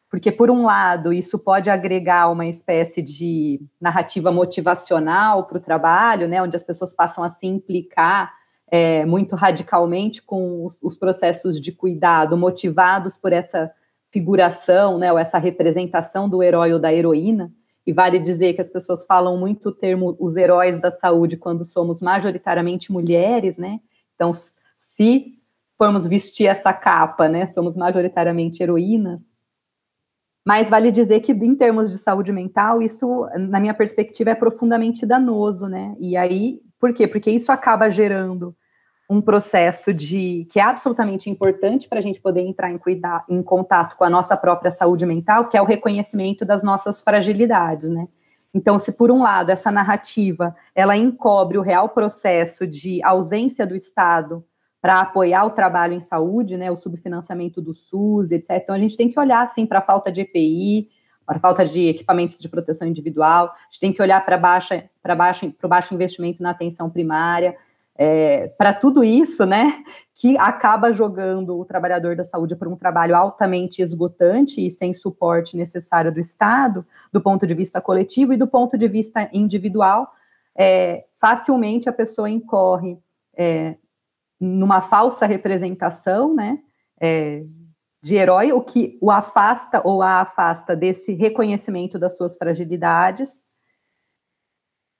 Porque, 0.09 0.31
por 0.31 0.49
um 0.49 0.65
lado, 0.65 1.12
isso 1.12 1.41
pode 1.41 1.69
agregar 1.69 2.31
uma 2.31 2.47
espécie 2.47 3.03
de 3.03 3.61
narrativa 3.81 4.31
motivacional 4.31 5.45
para 5.47 5.59
o 5.59 5.61
trabalho, 5.61 6.29
né, 6.29 6.41
onde 6.41 6.55
as 6.55 6.62
pessoas 6.62 6.95
passam 6.95 7.25
a 7.25 7.31
se 7.31 7.49
implicar 7.49 8.33
é, 8.71 9.05
muito 9.05 9.35
radicalmente 9.35 10.23
com 10.23 10.65
os, 10.67 10.81
os, 10.81 10.97
processos 10.97 11.61
de 11.61 11.73
cuidado, 11.73 12.37
motivados 12.37 13.17
por 13.17 13.33
essa 13.33 13.73
figuração, 14.12 14.99
né, 14.99 15.11
ou 15.11 15.19
essa 15.19 15.38
representação 15.38 16.29
do 16.29 16.45
herói 16.45 16.73
ou 16.73 16.79
da 16.79 16.95
heroína. 16.95 17.53
E 17.87 17.92
vale 17.92 18.18
dizer 18.18 18.55
que 18.55 18.61
as 18.61 18.71
pessoas 18.71 19.05
falam 19.05 19.37
muito 19.37 19.71
o 19.71 19.73
termo 19.73 20.16
os 20.21 20.37
heróis 20.37 20.77
da 20.77 20.90
saúde 20.90 21.37
quando 21.37 21.64
somos 21.64 22.01
majoritariamente 22.01 22.92
mulheres, 22.92 23.57
né? 23.57 23.81
Então, 24.14 24.33
se 24.79 25.38
formos 25.77 26.07
vestir 26.07 26.47
essa 26.47 26.73
capa, 26.73 27.29
né, 27.29 27.47
somos 27.49 27.77
majoritariamente 27.77 28.62
heroínas. 28.62 29.21
Mas 30.45 30.71
vale 30.71 30.90
dizer 30.92 31.21
que, 31.21 31.33
em 31.33 31.57
termos 31.57 31.90
de 31.90 31.97
saúde 31.97 32.33
mental, 32.33 32.83
isso, 32.83 33.29
na 33.37 33.59
minha 33.61 33.75
perspectiva, 33.75 34.31
é 34.31 34.35
profundamente 34.35 35.07
danoso, 35.07 35.68
né? 35.68 35.97
E 36.01 36.16
aí, 36.16 36.61
por 36.81 36.92
quê? 36.92 37.07
Porque 37.07 37.31
isso 37.31 37.51
acaba 37.53 37.90
gerando 37.90 38.55
um 39.12 39.20
processo 39.20 39.92
de 39.92 40.46
que 40.51 40.59
é 40.59 40.62
absolutamente 40.62 41.29
importante 41.29 41.87
para 41.87 41.98
a 41.98 42.03
gente 42.03 42.18
poder 42.18 42.40
entrar 42.40 42.70
em, 42.70 42.79
cuidar, 42.79 43.25
em 43.29 43.42
contato 43.42 43.94
com 43.96 44.05
a 44.05 44.11
nossa 44.11 44.35
própria 44.37 44.70
saúde 44.70 45.05
mental, 45.05 45.48
que 45.48 45.57
é 45.57 45.61
o 45.61 45.66
reconhecimento 45.66 46.46
das 46.46 46.62
nossas 46.62 47.03
fragilidades, 47.03 47.90
né? 47.90 48.09
Então, 48.55 48.79
se 48.79 48.90
por 48.92 49.11
um 49.11 49.22
lado 49.22 49.51
essa 49.51 49.70
narrativa 49.70 50.55
ela 50.75 50.96
encobre 50.96 51.59
o 51.59 51.62
real 51.62 51.90
processo 51.90 52.66
de 52.66 53.03
ausência 53.03 53.66
do 53.66 53.77
Estado 53.77 54.44
para 54.81 55.01
apoiar 55.01 55.44
o 55.44 55.51
trabalho 55.51 55.92
em 55.92 56.01
saúde, 56.01 56.57
né, 56.57 56.70
o 56.70 56.77
subfinanciamento 56.77 57.61
do 57.61 57.75
SUS, 57.75 58.33
etc. 58.33 58.51
Então, 58.62 58.75
a 58.75 58.79
gente 58.79 58.96
tem 58.96 59.11
que 59.11 59.20
olhar 59.20 59.44
assim 59.44 59.66
para 59.66 59.79
a 59.79 59.83
falta 59.83 60.11
de 60.11 60.22
EPI, 60.22 60.88
para 61.25 61.37
a 61.37 61.40
falta 61.40 61.64
de 61.64 61.88
equipamentos 61.88 62.37
de 62.37 62.48
proteção 62.48 62.88
individual, 62.88 63.46
a 63.55 63.64
gente 63.70 63.81
tem 63.81 63.92
que 63.92 64.03
olhar 64.03 64.25
para 64.25 64.37
baixa, 64.37 64.85
para 65.03 65.14
baixo, 65.14 65.51
para 65.53 65.66
o 65.66 65.68
baixo 65.68 65.94
investimento 65.94 66.42
na 66.42 66.51
atenção 66.51 66.90
primária, 66.90 67.57
é, 67.96 68.48
para 68.48 68.72
tudo 68.72 69.05
isso, 69.05 69.44
né, 69.44 69.83
que 70.14 70.37
acaba 70.38 70.92
jogando 70.92 71.59
o 71.59 71.64
trabalhador 71.64 72.16
da 72.16 72.24
saúde 72.24 72.57
para 72.57 72.68
um 72.68 72.76
trabalho 72.76 73.16
altamente 73.16 73.83
esgotante 73.83 74.64
e 74.64 74.70
sem 74.70 74.92
suporte 74.92 75.57
necessário 75.57 76.12
do 76.12 76.20
Estado, 76.20 76.87
do 77.12 77.20
ponto 77.20 77.46
de 77.46 77.55
vista 77.55 77.81
coletivo 77.81 78.33
e 78.33 78.37
do 78.37 78.46
ponto 78.46 78.78
de 78.78 78.88
vista 78.88 79.28
individual, 79.33 80.12
é, 80.57 81.05
facilmente 81.20 81.88
a 81.88 81.92
pessoa 81.92 82.28
incorre 82.28 82.98
é, 83.37 83.76
numa 84.40 84.81
falsa 84.81 85.26
representação, 85.26 86.35
né, 86.35 86.59
é, 87.00 87.44
de 88.02 88.16
herói, 88.16 88.52
o 88.52 88.61
que 88.61 88.98
o 89.00 89.11
afasta 89.11 89.81
ou 89.85 90.02
a 90.02 90.20
afasta 90.20 90.74
desse 90.74 91.12
reconhecimento 91.14 91.98
das 91.98 92.16
suas 92.16 92.37
fragilidades 92.37 93.40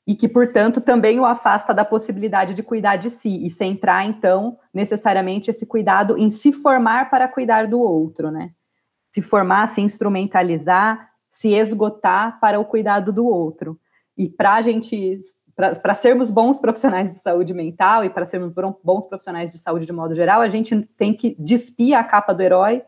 e 0.07 0.15
que, 0.15 0.29
portanto, 0.29 0.81
também 0.81 1.21
o 1.21 1.25
afasta 1.25 1.73
da 1.73 1.85
possibilidade 1.85 2.55
de 2.55 2.63
cuidar 2.63 2.97
de 2.97 3.09
si 3.09 3.45
e 3.47 3.51
centrar, 3.51 4.05
então, 4.05 4.59
necessariamente 4.75 5.51
esse 5.51 5.65
cuidado 5.65 6.19
em 6.19 6.29
se 6.29 6.53
formar 6.53 7.09
para 7.09 7.29
cuidar 7.29 7.69
do 7.69 7.81
outro, 7.81 8.31
né? 8.31 8.51
Se 9.11 9.23
formar, 9.23 9.69
se 9.69 9.81
instrumentalizar, 9.81 11.11
se 11.31 11.55
esgotar 11.55 12.41
para 12.41 12.59
o 12.59 12.65
cuidado 12.65 13.13
do 13.13 13.27
outro. 13.27 13.79
E 14.17 14.29
para 14.29 14.55
a 14.55 14.63
gente, 14.63 15.21
para 15.55 15.95
sermos 15.95 16.31
bons 16.31 16.59
profissionais 16.59 17.11
de 17.11 17.21
saúde 17.21 17.55
mental 17.55 18.05
e 18.05 18.11
para 18.11 18.27
sermos 18.27 18.53
bons 18.83 19.07
profissionais 19.07 19.53
de 19.53 19.59
saúde 19.59 19.87
de 19.87 19.93
modo 19.93 20.15
geral, 20.15 20.41
a 20.41 20.49
gente 20.49 20.83
tem 20.97 21.15
que 21.15 21.37
despir 21.39 21.95
a 21.95 22.03
capa 22.03 22.35
do 22.35 22.43
herói 22.43 22.83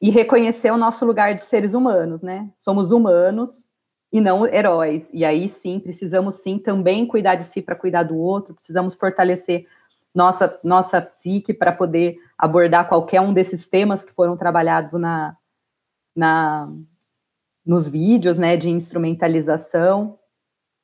e 0.00 0.10
reconhecer 0.10 0.72
o 0.72 0.76
nosso 0.76 1.04
lugar 1.04 1.34
de 1.34 1.42
seres 1.42 1.72
humanos, 1.72 2.20
né? 2.20 2.50
Somos 2.58 2.90
humanos, 2.90 3.64
e 4.12 4.20
não 4.20 4.46
heróis. 4.46 5.04
E 5.12 5.24
aí 5.24 5.48
sim, 5.48 5.80
precisamos 5.80 6.36
sim 6.36 6.58
também 6.58 7.06
cuidar 7.06 7.36
de 7.36 7.44
si 7.44 7.62
para 7.62 7.74
cuidar 7.74 8.02
do 8.02 8.16
outro, 8.16 8.54
precisamos 8.54 8.94
fortalecer 8.94 9.66
nossa, 10.14 10.60
nossa 10.62 11.00
psique 11.00 11.54
para 11.54 11.72
poder 11.72 12.18
abordar 12.36 12.88
qualquer 12.88 13.20
um 13.22 13.32
desses 13.32 13.66
temas 13.66 14.04
que 14.04 14.12
foram 14.12 14.36
trabalhados 14.36 15.00
na, 15.00 15.34
na, 16.14 16.70
nos 17.64 17.88
vídeos 17.88 18.36
né, 18.36 18.56
de 18.56 18.68
instrumentalização. 18.68 20.18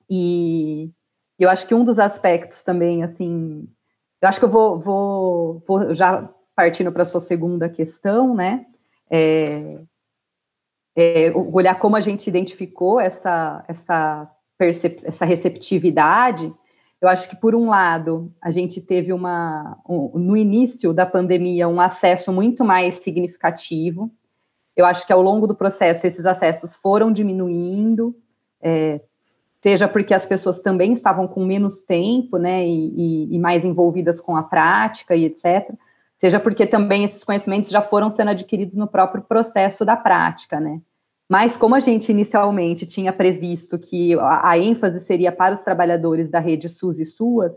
E 0.09 0.91
eu 1.39 1.51
acho 1.51 1.67
que 1.67 1.75
um 1.75 1.85
dos 1.85 1.99
aspectos 1.99 2.63
também, 2.63 3.03
assim, 3.03 3.69
eu 4.23 4.29
acho 4.29 4.39
que 4.39 4.47
eu 4.47 4.51
vou, 4.51 4.81
vou, 4.81 5.63
vou 5.67 5.95
já 5.95 6.27
partindo 6.57 6.91
para 6.91 7.03
a 7.03 7.05
sua 7.05 7.21
segunda 7.21 7.69
questão, 7.69 8.35
né? 8.35 8.67
É, 9.11 9.79
é, 11.01 11.33
olhar 11.33 11.79
como 11.79 11.95
a 11.95 12.01
gente 12.01 12.27
identificou 12.27 13.01
essa, 13.01 13.65
essa, 13.69 14.29
essa 14.59 15.25
receptividade, 15.25 16.53
eu 17.01 17.09
acho 17.09 17.31
que, 17.31 17.37
por 17.37 17.55
um 17.55 17.69
lado, 17.69 18.35
a 18.43 18.51
gente 18.51 18.81
teve 18.81 19.13
uma, 19.13 19.79
um, 19.89 20.19
no 20.19 20.37
início 20.37 20.93
da 20.93 21.07
pandemia, 21.07 21.69
um 21.69 21.81
acesso 21.81 22.33
muito 22.33 22.65
mais 22.65 22.97
significativo. 22.97 24.11
Eu 24.77 24.85
acho 24.85 25.07
que 25.07 25.13
ao 25.13 25.23
longo 25.23 25.47
do 25.47 25.55
processo 25.55 26.05
esses 26.05 26.27
acessos 26.27 26.75
foram 26.75 27.13
diminuindo, 27.13 28.17
é, 28.61 29.01
seja 29.63 29.87
porque 29.87 30.13
as 30.13 30.27
pessoas 30.27 30.59
também 30.59 30.93
estavam 30.93 31.29
com 31.29 31.45
menos 31.45 31.81
tempo, 31.81 32.39
né, 32.39 32.67
e, 32.67 33.33
e, 33.33 33.39
mais 33.39 33.65
envolvidas 33.65 34.21
com 34.21 34.37
a 34.37 34.43
prática 34.43 35.15
e 35.15 35.27
etc., 35.27 35.73
seja 36.17 36.41
porque 36.41 36.67
também 36.67 37.05
esses 37.05 37.23
conhecimentos 37.23 37.71
já 37.71 37.83
foram 37.83 38.11
sendo 38.11 38.33
adquiridos 38.33 38.75
no 38.75 38.89
próprio 38.89 39.23
processo 39.23 39.85
da 39.85 39.95
prática, 39.95 40.59
né. 40.59 40.81
Mas 41.29 41.57
como 41.57 41.75
a 41.75 41.81
gente 41.81 42.11
inicialmente 42.11 42.87
tinha 42.87 43.13
previsto 43.13 43.79
que 43.79 44.15
a, 44.19 44.51
a 44.51 44.59
ênfase 44.59 45.01
seria 45.01 45.31
para 45.31 45.55
os 45.55 45.61
trabalhadores 45.61 46.31
da 46.31 46.39
rede 46.39 46.69
SUS 46.69 46.99
e 46.99 47.05
SUAS, 47.05 47.53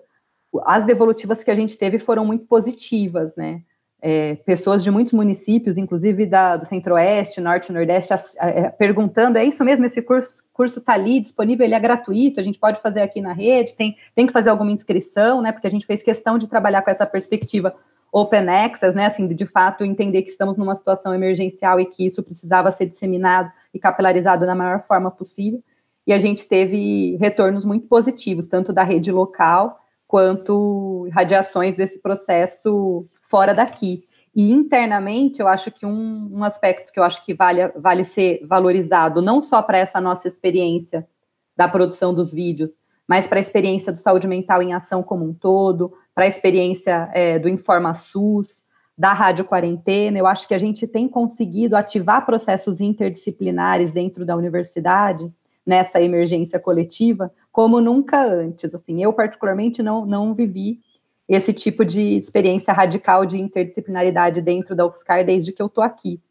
as 0.65 0.83
devolutivas 0.83 1.43
que 1.43 1.49
a 1.51 1.55
gente 1.55 1.77
teve 1.77 1.97
foram 1.97 2.25
muito 2.25 2.45
positivas, 2.45 3.33
né? 3.35 3.61
É, 4.03 4.33
pessoas 4.37 4.83
de 4.83 4.89
muitos 4.89 5.13
municípios, 5.13 5.77
inclusive 5.77 6.25
da, 6.25 6.57
do 6.57 6.65
Centro-Oeste, 6.65 7.39
Norte 7.39 7.69
e 7.69 7.71
Nordeste, 7.71 8.11
a, 8.11 8.19
a, 8.39 8.49
é, 8.49 8.69
perguntando: 8.69 9.37
é 9.37 9.45
isso 9.45 9.63
mesmo? 9.63 9.85
Esse 9.85 10.01
curso 10.01 10.79
está 10.79 10.93
ali 10.93 11.19
disponível? 11.19 11.63
Ele 11.63 11.75
é 11.75 11.79
gratuito? 11.79 12.39
A 12.39 12.43
gente 12.43 12.59
pode 12.59 12.81
fazer 12.81 13.01
aqui 13.01 13.21
na 13.21 13.31
rede? 13.31 13.75
Tem, 13.75 13.95
tem 14.15 14.25
que 14.25 14.33
fazer 14.33 14.49
alguma 14.49 14.71
inscrição, 14.71 15.41
né? 15.41 15.51
Porque 15.51 15.67
a 15.67 15.71
gente 15.71 15.85
fez 15.85 16.01
questão 16.01 16.37
de 16.37 16.47
trabalhar 16.47 16.81
com 16.81 16.89
essa 16.89 17.05
perspectiva 17.05 17.75
open 18.11 18.49
access, 18.49 18.93
né, 18.93 19.05
assim, 19.05 19.25
de 19.27 19.45
fato 19.45 19.85
entender 19.85 20.23
que 20.23 20.29
estamos 20.29 20.57
numa 20.57 20.75
situação 20.75 21.15
emergencial 21.15 21.79
e 21.79 21.85
que 21.85 22.05
isso 22.05 22.21
precisava 22.21 22.69
ser 22.69 22.85
disseminado 22.85 23.49
e 23.73 23.79
capilarizado 23.79 24.45
da 24.45 24.55
maior 24.55 24.85
forma 24.87 25.09
possível. 25.11 25.63
E 26.05 26.13
a 26.13 26.17
gente 26.17 26.47
teve 26.47 27.15
retornos 27.17 27.63
muito 27.63 27.87
positivos, 27.87 28.47
tanto 28.47 28.73
da 28.73 28.83
rede 28.83 29.11
local 29.11 29.79
quanto 30.07 31.07
radiações 31.11 31.75
desse 31.75 31.99
processo 31.99 33.07
fora 33.29 33.53
daqui. 33.53 34.03
E 34.35 34.51
internamente, 34.51 35.41
eu 35.41 35.47
acho 35.47 35.71
que 35.71 35.85
um, 35.85 36.29
um 36.33 36.43
aspecto 36.43 36.91
que 36.91 36.99
eu 36.99 37.03
acho 37.03 37.23
que 37.25 37.33
vale, 37.33 37.67
vale 37.69 38.03
ser 38.03 38.45
valorizado, 38.45 39.21
não 39.21 39.41
só 39.41 39.61
para 39.61 39.77
essa 39.77 40.01
nossa 40.01 40.27
experiência 40.27 41.07
da 41.55 41.67
produção 41.67 42.13
dos 42.13 42.33
vídeos, 42.33 42.77
mas 43.07 43.27
para 43.27 43.39
a 43.39 43.41
experiência 43.41 43.91
do 43.91 43.97
saúde 43.97 44.27
mental 44.27 44.61
em 44.61 44.73
ação 44.73 45.03
como 45.03 45.25
um 45.25 45.33
todo, 45.33 45.93
para 46.15 46.25
a 46.25 46.27
experiência 46.27 47.09
é, 47.13 47.37
do 47.37 47.49
Informa 47.49 47.93
SUS, 47.93 48.63
da 49.01 49.13
Rádio 49.13 49.43
Quarentena, 49.43 50.19
eu 50.19 50.27
acho 50.27 50.47
que 50.47 50.53
a 50.53 50.59
gente 50.59 50.85
tem 50.85 51.07
conseguido 51.07 51.75
ativar 51.75 52.23
processos 52.23 52.79
interdisciplinares 52.79 53.91
dentro 53.91 54.23
da 54.23 54.35
universidade 54.35 55.33
nessa 55.65 55.99
emergência 55.99 56.59
coletiva 56.59 57.33
como 57.51 57.81
nunca 57.81 58.23
antes. 58.23 58.75
Assim, 58.75 59.01
eu 59.01 59.11
particularmente 59.11 59.81
não, 59.81 60.05
não 60.05 60.35
vivi 60.35 60.81
esse 61.27 61.51
tipo 61.51 61.83
de 61.83 62.15
experiência 62.15 62.71
radical 62.71 63.25
de 63.25 63.39
interdisciplinaridade 63.39 64.39
dentro 64.39 64.75
da 64.75 64.85
UFSCar 64.85 65.25
desde 65.25 65.51
que 65.51 65.63
eu 65.63 65.65
estou 65.65 65.83
aqui 65.83 66.21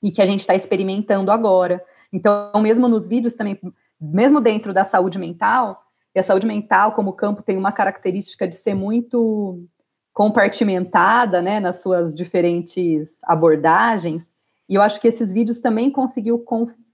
e 0.00 0.12
que 0.12 0.22
a 0.22 0.26
gente 0.26 0.40
está 0.40 0.54
experimentando 0.54 1.32
agora. 1.32 1.82
Então, 2.12 2.52
mesmo 2.62 2.86
nos 2.86 3.08
vídeos 3.08 3.34
também, 3.34 3.58
mesmo 4.00 4.40
dentro 4.40 4.72
da 4.72 4.84
saúde 4.84 5.18
mental, 5.18 5.82
e 6.14 6.20
a 6.20 6.22
saúde 6.22 6.46
mental 6.46 6.92
como 6.92 7.12
campo 7.12 7.42
tem 7.42 7.56
uma 7.56 7.72
característica 7.72 8.46
de 8.46 8.54
ser 8.54 8.74
muito 8.74 9.66
compartimentada, 10.14 11.42
né, 11.42 11.58
nas 11.58 11.82
suas 11.82 12.14
diferentes 12.14 13.18
abordagens, 13.24 14.22
e 14.68 14.76
eu 14.76 14.82
acho 14.82 15.00
que 15.00 15.08
esses 15.08 15.30
vídeos 15.30 15.58
também 15.58 15.90
conseguiu 15.90 16.42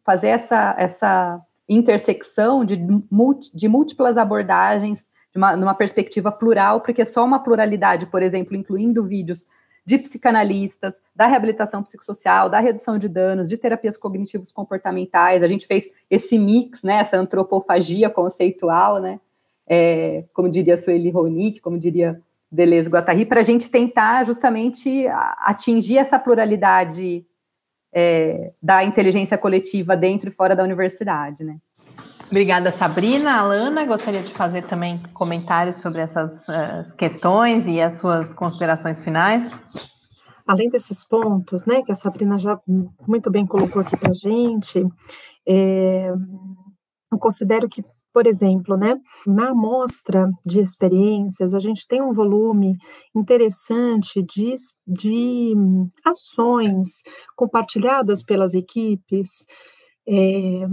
fazer 0.03 0.29
essa, 0.29 0.75
essa 0.77 1.41
intersecção 1.69 2.65
de, 2.65 2.77
de 3.55 3.69
múltiplas 3.69 4.17
abordagens, 4.17 5.07
de 5.31 5.39
uma, 5.39 5.55
numa 5.55 5.75
perspectiva 5.75 6.33
plural, 6.33 6.81
porque 6.81 7.05
só 7.05 7.25
uma 7.25 7.39
pluralidade, 7.39 8.07
por 8.07 8.23
exemplo, 8.23 8.57
incluindo 8.57 9.05
vídeos 9.05 9.47
de 9.85 9.99
psicanalistas, 9.99 10.95
da 11.15 11.27
reabilitação 11.27 11.83
psicossocial, 11.83 12.49
da 12.49 12.59
redução 12.59 12.99
de 12.99 13.09
danos, 13.09 13.49
de 13.49 13.57
terapias 13.57 13.97
cognitivos 13.97 14.51
comportamentais, 14.51 15.43
a 15.43 15.47
gente 15.47 15.67
fez 15.67 15.89
esse 16.11 16.39
mix, 16.39 16.83
né, 16.83 16.97
essa 16.97 17.17
antropofagia 17.17 18.11
conceitual, 18.11 18.99
né, 18.99 19.21
é, 19.69 20.25
como 20.33 20.49
diria 20.49 20.77
Sueli 20.77 21.11
Ronick, 21.11 21.61
como 21.61 21.79
diria 21.79 22.21
Deleuze 22.51 22.89
Guattari, 22.89 23.25
para 23.25 23.41
a 23.41 23.45
gente 23.45 23.71
tentar 23.71 24.25
justamente 24.25 25.07
atingir 25.39 25.99
essa 25.99 26.19
pluralidade 26.19 27.25
é, 27.93 28.53
da 28.63 28.83
inteligência 28.85 29.39
coletiva 29.39 29.97
dentro 29.97 30.31
e 30.31 30.33
fora 30.33 30.57
da 30.57 30.63
universidade, 30.63 31.45
né. 31.45 31.59
Obrigada, 32.31 32.71
Sabrina. 32.71 33.41
Alana, 33.41 33.85
gostaria 33.85 34.23
de 34.23 34.33
fazer 34.33 34.63
também 34.63 35.01
comentários 35.13 35.77
sobre 35.77 36.01
essas 36.01 36.47
uh, 36.49 36.97
questões 36.97 37.67
e 37.67 37.81
as 37.81 37.95
suas 37.99 38.33
considerações 38.33 39.03
finais. 39.03 39.59
Além 40.47 40.71
desses 40.71 41.05
pontos, 41.05 41.65
né, 41.67 41.83
que 41.83 41.91
a 41.91 41.97
Sabrina 41.97 42.39
já 42.39 42.59
muito 43.07 43.31
bem 43.31 43.45
colocou 43.45 43.83
aqui 43.83 43.97
para 43.97 44.13
a 44.13 44.15
gente, 44.15 44.85
é, 45.47 46.13
eu 47.13 47.19
considero 47.19 47.69
que, 47.69 47.85
por 48.13 48.27
exemplo, 48.27 48.77
né, 48.77 48.97
na 49.27 49.51
amostra 49.51 50.29
de 50.45 50.61
experiências, 50.61 51.55
a 51.55 51.59
gente 51.59 51.87
tem 51.87 52.03
um 52.03 52.13
volume 52.13 52.77
interessante 53.15 54.23
de, 54.23 54.55
de 54.87 55.55
ações 56.05 57.03
compartilhadas 57.37 58.23
pelas 58.23 58.55
equipes, 58.55 59.47
é, 60.09 60.67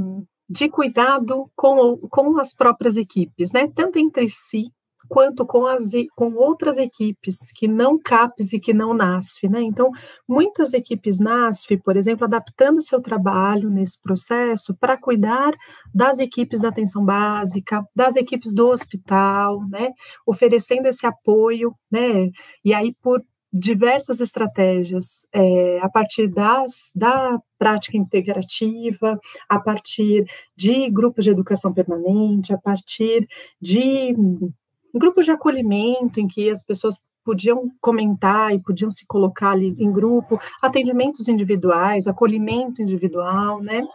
de 0.50 0.70
cuidado 0.70 1.50
com, 1.56 1.98
com 2.10 2.40
as 2.40 2.54
próprias 2.54 2.96
equipes, 2.96 3.52
né? 3.52 3.68
Tanto 3.76 4.00
entre 4.00 4.30
si 4.30 4.72
quanto 5.08 5.46
com, 5.46 5.66
as, 5.66 5.92
com 6.16 6.34
outras 6.34 6.78
equipes 6.78 7.38
que 7.56 7.68
não 7.68 8.00
CAPES 8.00 8.54
e 8.54 8.60
que 8.60 8.74
não 8.74 8.94
NASF, 8.94 9.48
né? 9.50 9.62
Então, 9.62 9.92
muitas 10.28 10.74
equipes 10.74 11.20
NASF, 11.20 11.78
por 11.78 11.98
exemplo, 11.98 12.26
adaptando 12.26 12.82
seu 12.82 13.02
trabalho 13.02 13.70
nesse 13.70 14.00
processo 14.02 14.76
para 14.80 14.98
cuidar 14.98 15.54
das 15.94 16.20
equipes 16.20 16.60
da 16.60 16.70
atenção 16.70 17.04
básica, 17.04 17.84
das 17.96 18.16
equipes 18.16 18.54
do 18.54 18.68
hospital, 18.68 19.60
né? 19.70 19.92
Oferecendo 20.26 20.88
esse 20.88 21.06
apoio, 21.06 21.74
né? 21.92 22.30
E 22.64 22.74
aí, 22.74 22.94
por 23.02 23.22
diversas 23.52 24.20
estratégias 24.20 25.26
é, 25.34 25.80
a 25.80 25.90
partir 25.90 26.28
das, 26.28 26.92
da 26.96 27.40
prática 27.58 27.98
integrativa, 27.98 29.20
a 29.50 29.60
partir 29.60 30.26
de 30.56 30.90
grupos 30.90 31.24
de 31.24 31.32
educação 31.32 31.74
permanente, 31.74 32.54
a 32.54 32.58
partir 32.58 33.28
de 33.62 34.16
grupos 34.98 35.26
de 35.26 35.32
acolhimento 35.32 36.20
em 36.20 36.28
que 36.28 36.50
as 36.50 36.64
pessoas 36.64 37.00
podiam 37.24 37.70
comentar 37.82 38.54
e 38.56 38.60
podiam 38.60 38.90
se 38.90 39.06
colocar 39.06 39.52
ali 39.52 39.76
em 39.80 39.92
grupo, 39.92 40.40
atendimentos 40.62 41.28
individuais, 41.28 42.08
acolhimento 42.08 42.82
individual, 42.82 43.62
né? 43.62 43.86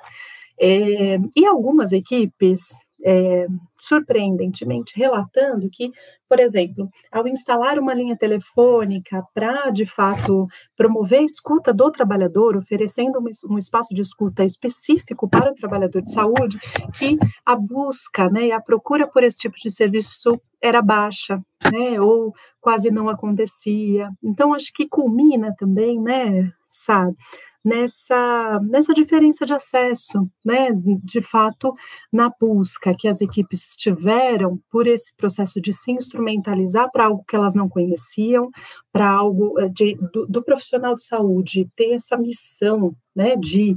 É, 0.61 1.19
e 1.35 1.47
algumas 1.47 1.93
equipes 1.93 2.69
é, 3.05 3.47
surpreendentemente 3.83 4.93
relatando 4.97 5.69
que, 5.69 5.91
por 6.29 6.39
exemplo, 6.39 6.89
ao 7.11 7.27
instalar 7.27 7.81
uma 7.81 7.93
linha 7.93 8.17
telefônica 8.17 9.27
para, 9.35 9.71
de 9.71 9.85
fato, 9.85 10.47
promover 10.77 11.19
a 11.19 11.25
escuta 11.25 11.75
do 11.75 11.91
trabalhador, 11.91 12.57
oferecendo 12.57 13.19
um, 13.51 13.59
espaço 13.59 13.93
de 13.93 14.01
escuta 14.01 14.45
específico 14.45 15.29
para 15.29 15.51
o 15.51 15.55
trabalhador 15.55 16.01
de 16.01 16.13
saúde, 16.13 16.59
que 16.97 17.19
a 17.45 17.57
busca 17.57 18.31
né, 18.31 18.47
e 18.47 18.53
a 18.53 18.61
procura 18.61 19.09
por 19.09 19.25
esse 19.25 19.39
tipo 19.39 19.57
de 19.57 19.71
serviço 19.71 20.41
era 20.61 20.81
baixa, 20.81 21.43
né, 21.73 22.01
ou 22.01 22.33
quase 22.61 22.89
não 22.89 23.09
acontecia. 23.09 24.11
Então, 24.23 24.55
acho 24.55 24.73
que 24.73 24.89
culmina 24.89 25.53
também, 25.59 26.01
né, 26.01 26.53
sabe, 26.65 27.17
nessa, 27.65 28.61
nessa 28.63 28.93
diferença 28.93 29.47
de 29.47 29.53
acesso, 29.53 30.29
né, 30.45 30.69
de 30.73 31.23
fato, 31.23 31.73
na 32.13 32.31
busca 32.41 32.95
que 32.95 33.07
as 33.07 33.21
equipes 33.21 33.72
tiveram 33.77 34.59
por 34.71 34.87
esse 34.87 35.15
processo 35.17 35.61
de 35.61 35.73
se 35.73 35.93
instrumentalizar 35.93 36.91
para 36.91 37.07
algo 37.07 37.25
que 37.27 37.37
elas 37.37 37.55
não 37.55 37.69
conheciam, 37.69 38.51
para 38.93 39.11
algo 39.11 39.59
eh, 39.61 39.69
de, 39.69 39.97
do, 40.13 40.27
do, 40.27 40.43
profissional 40.43 40.95
de 40.95 41.05
saúde 41.05 41.69
ter 41.77 41.93
essa 41.93 42.17
missão, 42.17 42.95
né, 43.15 43.37
de 43.37 43.77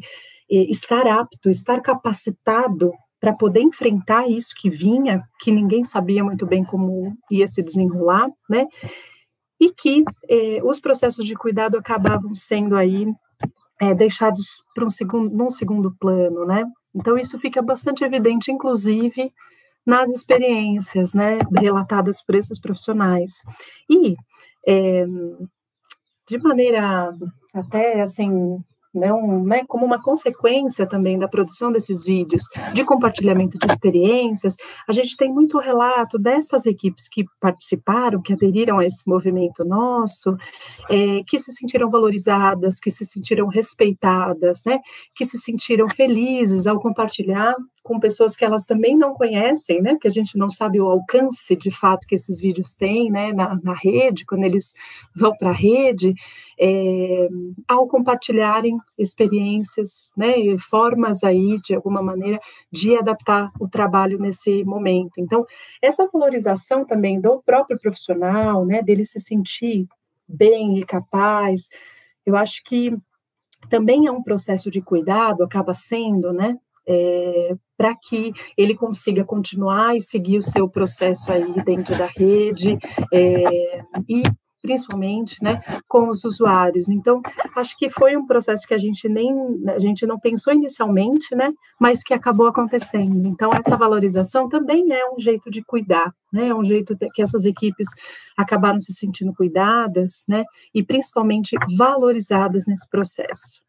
eh, 0.50 0.66
estar 0.70 1.08
apto, 1.08 1.50
estar 1.50 1.82
capacitado 1.82 2.92
para 3.20 3.34
poder 3.34 3.62
enfrentar 3.62 4.30
isso 4.30 4.54
que 4.56 4.70
vinha, 4.70 5.22
que 5.40 5.52
ninguém 5.52 5.84
sabia 5.84 6.24
muito 6.24 6.46
bem 6.46 6.64
como 6.64 7.16
ia 7.32 7.48
se 7.48 7.64
desenrolar, 7.64 8.30
né? 8.50 8.68
E 9.60 9.72
que 9.72 10.04
eh, 10.30 10.60
os 10.64 10.80
processos 10.80 11.26
de 11.26 11.34
cuidado 11.34 11.78
acabavam 11.78 12.36
sendo 12.36 12.76
aí 12.76 13.08
é, 13.80 13.94
deixados 13.94 14.64
para 14.74 14.86
um 14.86 14.90
segundo, 14.90 15.36
num 15.36 15.52
segundo 15.52 15.96
plano, 16.00 16.46
né? 16.46 16.66
Então 16.94 17.18
isso 17.18 17.38
fica 17.40 17.62
bastante 17.62 18.04
evidente, 18.04 18.52
inclusive 18.52 19.34
nas 19.86 20.10
experiências, 20.10 21.14
né, 21.14 21.40
relatadas 21.60 22.22
por 22.24 22.36
esses 22.36 22.60
profissionais. 22.60 23.42
E 23.90 24.16
é, 24.68 25.06
de 26.28 26.38
maneira 26.40 27.14
até 27.54 28.02
assim 28.02 28.60
não, 28.96 29.44
né, 29.44 29.64
como 29.68 29.86
uma 29.86 30.02
consequência 30.02 30.88
também 30.88 31.20
da 31.20 31.28
produção 31.28 31.72
desses 31.72 32.04
vídeos, 32.04 32.44
de 32.74 32.84
compartilhamento 32.84 33.58
de 33.58 33.72
experiências, 33.72 34.56
a 34.88 34.92
gente 34.92 35.18
tem 35.18 35.32
muito 35.32 35.60
relato 35.60 36.18
dessas 36.18 36.66
equipes 36.66 37.08
que 37.10 37.26
participaram, 37.40 38.22
que 38.22 38.34
aderiram 38.34 38.80
a 38.80 38.86
esse 38.86 39.08
movimento 39.08 39.64
nosso, 39.64 40.36
é, 40.90 41.22
que 41.28 41.38
se 41.38 41.52
sentiram 41.52 41.90
valorizadas, 41.90 42.80
que 42.80 42.90
se 42.90 43.06
sentiram 43.06 43.48
respeitadas, 43.48 44.62
né, 44.66 44.80
que 45.16 45.26
se 45.26 45.38
sentiram 45.38 45.90
felizes 45.90 46.66
ao 46.66 46.80
compartilhar 46.80 47.56
com 47.86 48.00
pessoas 48.00 48.36
que 48.36 48.44
elas 48.44 48.66
também 48.66 48.98
não 48.98 49.14
conhecem, 49.14 49.80
né? 49.80 49.92
Porque 49.92 50.08
a 50.08 50.12
gente 50.12 50.40
não 50.40 50.50
sabe 50.50 50.82
o 50.82 50.90
alcance 50.90 51.56
de 51.56 51.70
fato 51.70 52.08
que 52.08 52.16
esses 52.16 52.42
vídeos 52.42 52.74
têm, 52.74 53.12
né? 53.12 53.32
Na, 53.32 53.60
na 53.64 53.76
rede, 53.76 54.26
quando 54.26 54.44
eles 54.44 54.74
vão 55.16 55.32
para 55.38 55.52
a 55.52 55.54
rede, 55.54 56.12
é, 56.60 57.30
ao 57.68 57.88
compartilharem 57.88 58.76
experiências, 58.98 60.12
né? 60.16 60.38
E 60.38 60.58
formas 60.58 61.24
aí 61.24 61.60
de 61.62 61.76
alguma 61.76 62.02
maneira 62.02 62.40
de 62.72 62.96
adaptar 62.96 63.52
o 63.60 63.68
trabalho 63.68 64.18
nesse 64.20 64.64
momento. 64.64 65.14
Então, 65.18 65.46
essa 65.82 66.08
valorização 66.12 66.86
também 66.86 67.20
do 67.20 67.42
próprio 67.44 67.80
profissional, 67.80 68.66
né? 68.66 68.82
Dele 68.82 69.06
se 69.06 69.20
sentir 69.20 69.88
bem 70.28 70.80
e 70.80 70.86
capaz, 70.86 71.70
eu 72.26 72.36
acho 72.36 72.64
que 72.64 72.96
também 73.70 74.08
é 74.08 74.12
um 74.12 74.24
processo 74.24 74.72
de 74.72 74.82
cuidado, 74.82 75.44
acaba 75.44 75.74
sendo, 75.74 76.34
né? 76.34 76.58
é, 76.88 77.56
para 77.78 77.96
que 77.96 78.32
ele 78.58 78.76
consiga 78.76 79.24
continuar 79.24 79.96
e 79.96 80.02
seguir 80.02 80.38
o 80.38 80.44
seu 80.44 80.70
processo 80.70 81.32
aí 81.32 81.54
dentro 81.64 81.98
da 81.98 82.06
rede 82.06 82.78
é, 83.12 83.82
e 84.08 84.24
principalmente, 84.66 85.42
né, 85.44 85.62
com 85.88 86.10
os 86.10 86.24
usuários. 86.24 86.90
Então, 86.90 87.22
acho 87.56 87.78
que 87.78 87.88
foi 87.88 88.18
um 88.18 88.26
processo 88.26 88.68
que 88.68 88.74
a 88.74 88.78
gente 88.78 89.08
nem 89.08 89.32
a 89.68 89.78
gente 89.78 90.06
não 90.08 90.20
pensou 90.20 90.52
inicialmente, 90.52 91.36
né, 91.36 91.54
mas 91.80 92.04
que 92.04 92.14
acabou 92.14 92.48
acontecendo. 92.48 93.28
Então, 93.28 93.52
essa 93.54 93.78
valorização 93.78 94.50
também 94.50 94.92
é 94.92 95.08
um 95.10 95.20
jeito 95.20 95.52
de 95.52 95.64
cuidar, 95.64 96.12
né, 96.34 96.48
é 96.48 96.56
um 96.56 96.64
jeito 96.64 96.98
que 97.14 97.22
essas 97.22 97.46
equipes 97.46 97.88
acabaram 98.36 98.82
se 98.82 98.92
sentindo 98.94 99.34
cuidadas, 99.34 100.24
né, 100.28 100.44
e 100.74 100.84
principalmente 100.84 101.56
valorizadas 101.78 102.66
nesse 102.68 102.90
processo. 102.90 103.64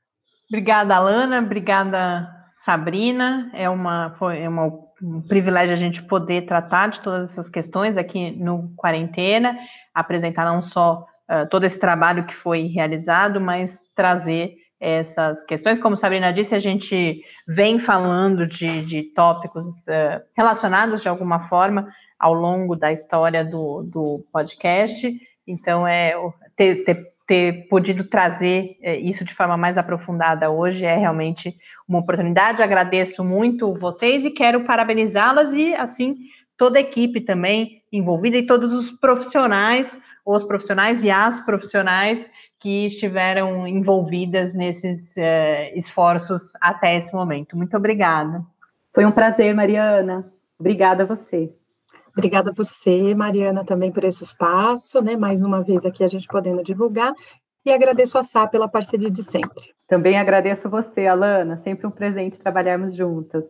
Obrigada, 0.49 0.97
Alana. 0.97 1.41
Obrigada, 1.41 2.29
Sabrina. 2.65 3.51
É, 3.53 3.69
uma, 3.69 4.15
foi, 4.19 4.41
é 4.41 4.49
uma, 4.49 4.67
um 5.03 5.21
privilégio 5.21 5.73
a 5.73 5.77
gente 5.77 6.03
poder 6.03 6.47
tratar 6.47 6.89
de 6.89 7.01
todas 7.01 7.31
essas 7.31 7.51
questões 7.51 7.99
aqui 7.99 8.31
no 8.31 8.73
Quarentena, 8.77 9.57
apresentar 10.01 10.45
não 10.45 10.61
só 10.61 11.07
uh, 11.31 11.49
todo 11.49 11.65
esse 11.65 11.81
trabalho 11.81 12.25
que 12.25 12.35
foi 12.35 12.67
realizado, 12.67 13.41
mas 13.41 13.83
trazer 13.95 14.57
essas 14.79 15.43
questões. 15.45 15.79
Como 15.79 15.97
Sabrina 15.97 16.33
disse, 16.33 16.55
a 16.55 16.59
gente 16.59 17.23
vem 17.49 17.79
falando 17.79 18.47
de, 18.47 18.85
de 18.85 19.03
tópicos 19.15 19.65
uh, 19.89 20.23
relacionados 20.37 21.03
de 21.03 21.09
alguma 21.09 21.49
forma 21.49 21.89
ao 22.19 22.35
longo 22.35 22.77
da 22.77 22.93
história 22.93 23.45
do, 23.45 23.83
do 23.91 24.25
podcast. 24.33 25.11
Então, 25.47 25.87
é 25.87 26.15
ter, 26.57 26.85
ter 26.85 27.17
ter 27.27 27.67
podido 27.69 28.05
trazer 28.05 28.77
é, 28.81 28.97
isso 28.97 29.25
de 29.25 29.35
forma 29.35 29.57
mais 29.57 29.77
aprofundada 29.77 30.49
hoje 30.49 30.85
é 30.85 30.97
realmente 30.97 31.57
uma 31.89 31.99
oportunidade. 31.99 32.63
Agradeço 32.63 33.25
muito 33.25 33.75
vocês 33.75 34.25
e 34.25 34.31
quero 34.31 34.65
parabenizá-las 34.65 35.53
e, 35.53 35.75
assim, 35.75 36.17
toda 36.57 36.79
a 36.79 36.81
equipe 36.81 37.21
também 37.21 37.83
envolvida 37.97 38.37
e 38.37 38.47
todos 38.47 38.73
os 38.73 38.91
profissionais, 38.91 39.99
os 40.25 40.45
profissionais 40.45 41.03
e 41.03 41.11
as 41.11 41.41
profissionais 41.41 42.31
que 42.59 42.87
estiveram 42.87 43.67
envolvidas 43.67 44.55
nesses 44.55 45.17
uh, 45.17 45.77
esforços 45.77 46.53
até 46.61 46.97
esse 46.97 47.15
momento. 47.15 47.57
Muito 47.57 47.77
obrigada. 47.77 48.43
Foi 48.95 49.05
um 49.05 49.13
prazer, 49.13 49.55
Mariana. 49.55 50.33
Obrigada 50.59 51.03
a 51.03 51.07
você. 51.07 51.53
Obrigada 52.17 52.51
a 52.51 52.55
você, 52.55 53.15
Mariana, 53.15 53.63
também 53.63 53.93
por 53.93 54.03
esse 54.05 54.25
espaço, 54.25 55.03
né? 55.03 55.17
Mais 55.17 55.43
uma 55.43 55.63
vez 55.63 55.85
aqui 55.85 56.03
a 56.03 56.07
gente 56.07 56.27
podendo 56.27 56.63
divulgar. 56.63 57.13
E 57.65 57.71
agradeço 57.71 58.17
a 58.17 58.23
Sá 58.23 58.47
pela 58.47 58.69
parceria 58.69 59.11
de 59.11 59.23
sempre. 59.23 59.75
Também 59.87 60.19
agradeço 60.19 60.71
você, 60.71 61.07
Alana. 61.07 61.61
Sempre 61.63 61.87
um 61.87 61.91
presente 61.91 62.39
trabalharmos 62.39 62.95
juntas. 62.95 63.45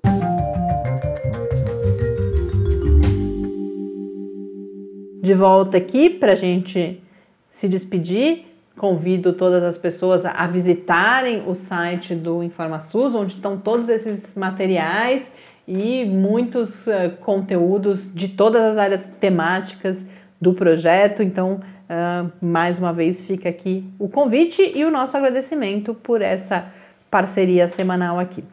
De 5.27 5.35
volta 5.35 5.77
aqui 5.77 6.09
para 6.09 6.31
a 6.31 6.35
gente 6.37 7.03
se 7.49 7.69
despedir. 7.69 8.45
Convido 8.79 9.33
todas 9.33 9.61
as 9.65 9.77
pessoas 9.77 10.25
a 10.25 10.47
visitarem 10.47 11.43
o 11.49 11.53
site 11.53 12.15
do 12.15 12.45
InformaSUS, 12.45 13.17
onde 13.17 13.35
estão 13.35 13.59
todos 13.59 13.89
esses 13.89 14.37
materiais 14.37 15.33
e 15.67 16.05
muitos 16.05 16.87
uh, 16.87 17.11
conteúdos 17.23 18.15
de 18.15 18.29
todas 18.29 18.63
as 18.63 18.79
áreas 18.79 19.11
temáticas 19.19 20.09
do 20.41 20.55
projeto. 20.55 21.25
Então, 21.25 21.55
uh, 21.59 22.31
mais 22.41 22.79
uma 22.79 22.93
vez, 22.93 23.21
fica 23.21 23.49
aqui 23.49 23.85
o 23.99 24.09
convite 24.09 24.63
e 24.77 24.85
o 24.85 24.93
nosso 24.93 25.17
agradecimento 25.17 25.93
por 25.93 26.23
essa 26.23 26.67
parceria 27.11 27.67
semanal 27.67 28.21
aqui. 28.21 28.45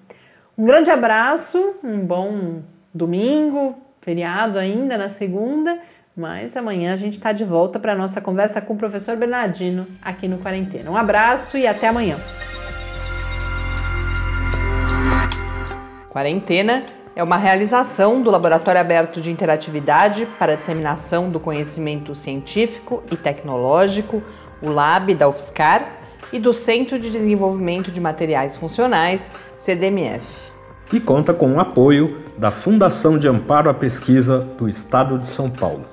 Um 0.57 0.65
grande 0.65 0.89
abraço, 0.89 1.75
um 1.83 1.99
bom 1.99 2.63
domingo, 2.91 3.75
feriado 4.01 4.57
ainda 4.57 4.97
na 4.97 5.09
segunda, 5.09 5.79
mas 6.15 6.55
amanhã 6.55 6.93
a 6.93 6.97
gente 6.97 7.13
está 7.13 7.31
de 7.31 7.43
volta 7.43 7.79
para 7.79 7.93
a 7.93 7.95
nossa 7.95 8.21
conversa 8.21 8.61
com 8.61 8.73
o 8.73 8.77
professor 8.77 9.17
Bernardino 9.17 9.87
aqui 10.01 10.27
no 10.27 10.37
Quarentena. 10.37 10.89
Um 10.91 10.97
abraço 10.97 11.57
e 11.57 11.65
até 11.65 11.87
amanhã. 11.87 12.17
Quarentena 16.09 16.85
é 17.15 17.23
uma 17.23 17.37
realização 17.37 18.21
do 18.21 18.29
Laboratório 18.29 18.79
Aberto 18.79 19.19
de 19.19 19.31
Interatividade 19.31 20.27
para 20.37 20.53
a 20.53 20.55
Disseminação 20.55 21.31
do 21.31 21.39
Conhecimento 21.39 22.13
Científico 22.13 23.03
e 23.11 23.17
Tecnológico, 23.17 24.21
o 24.61 24.69
LAB 24.69 25.15
da 25.15 25.27
UFSCar, 25.27 25.99
e 26.31 26.39
do 26.39 26.53
Centro 26.53 26.97
de 26.97 27.11
Desenvolvimento 27.11 27.91
de 27.91 28.01
Materiais 28.01 28.55
Funcionais, 28.55 29.31
CDMF. 29.59 30.25
E 30.91 30.99
conta 30.99 31.33
com 31.33 31.53
o 31.53 31.59
apoio 31.59 32.23
da 32.37 32.51
Fundação 32.51 33.17
de 33.17 33.27
Amparo 33.27 33.69
à 33.69 33.73
Pesquisa 33.73 34.39
do 34.39 34.67
Estado 34.67 35.17
de 35.17 35.27
São 35.27 35.49
Paulo. 35.49 35.92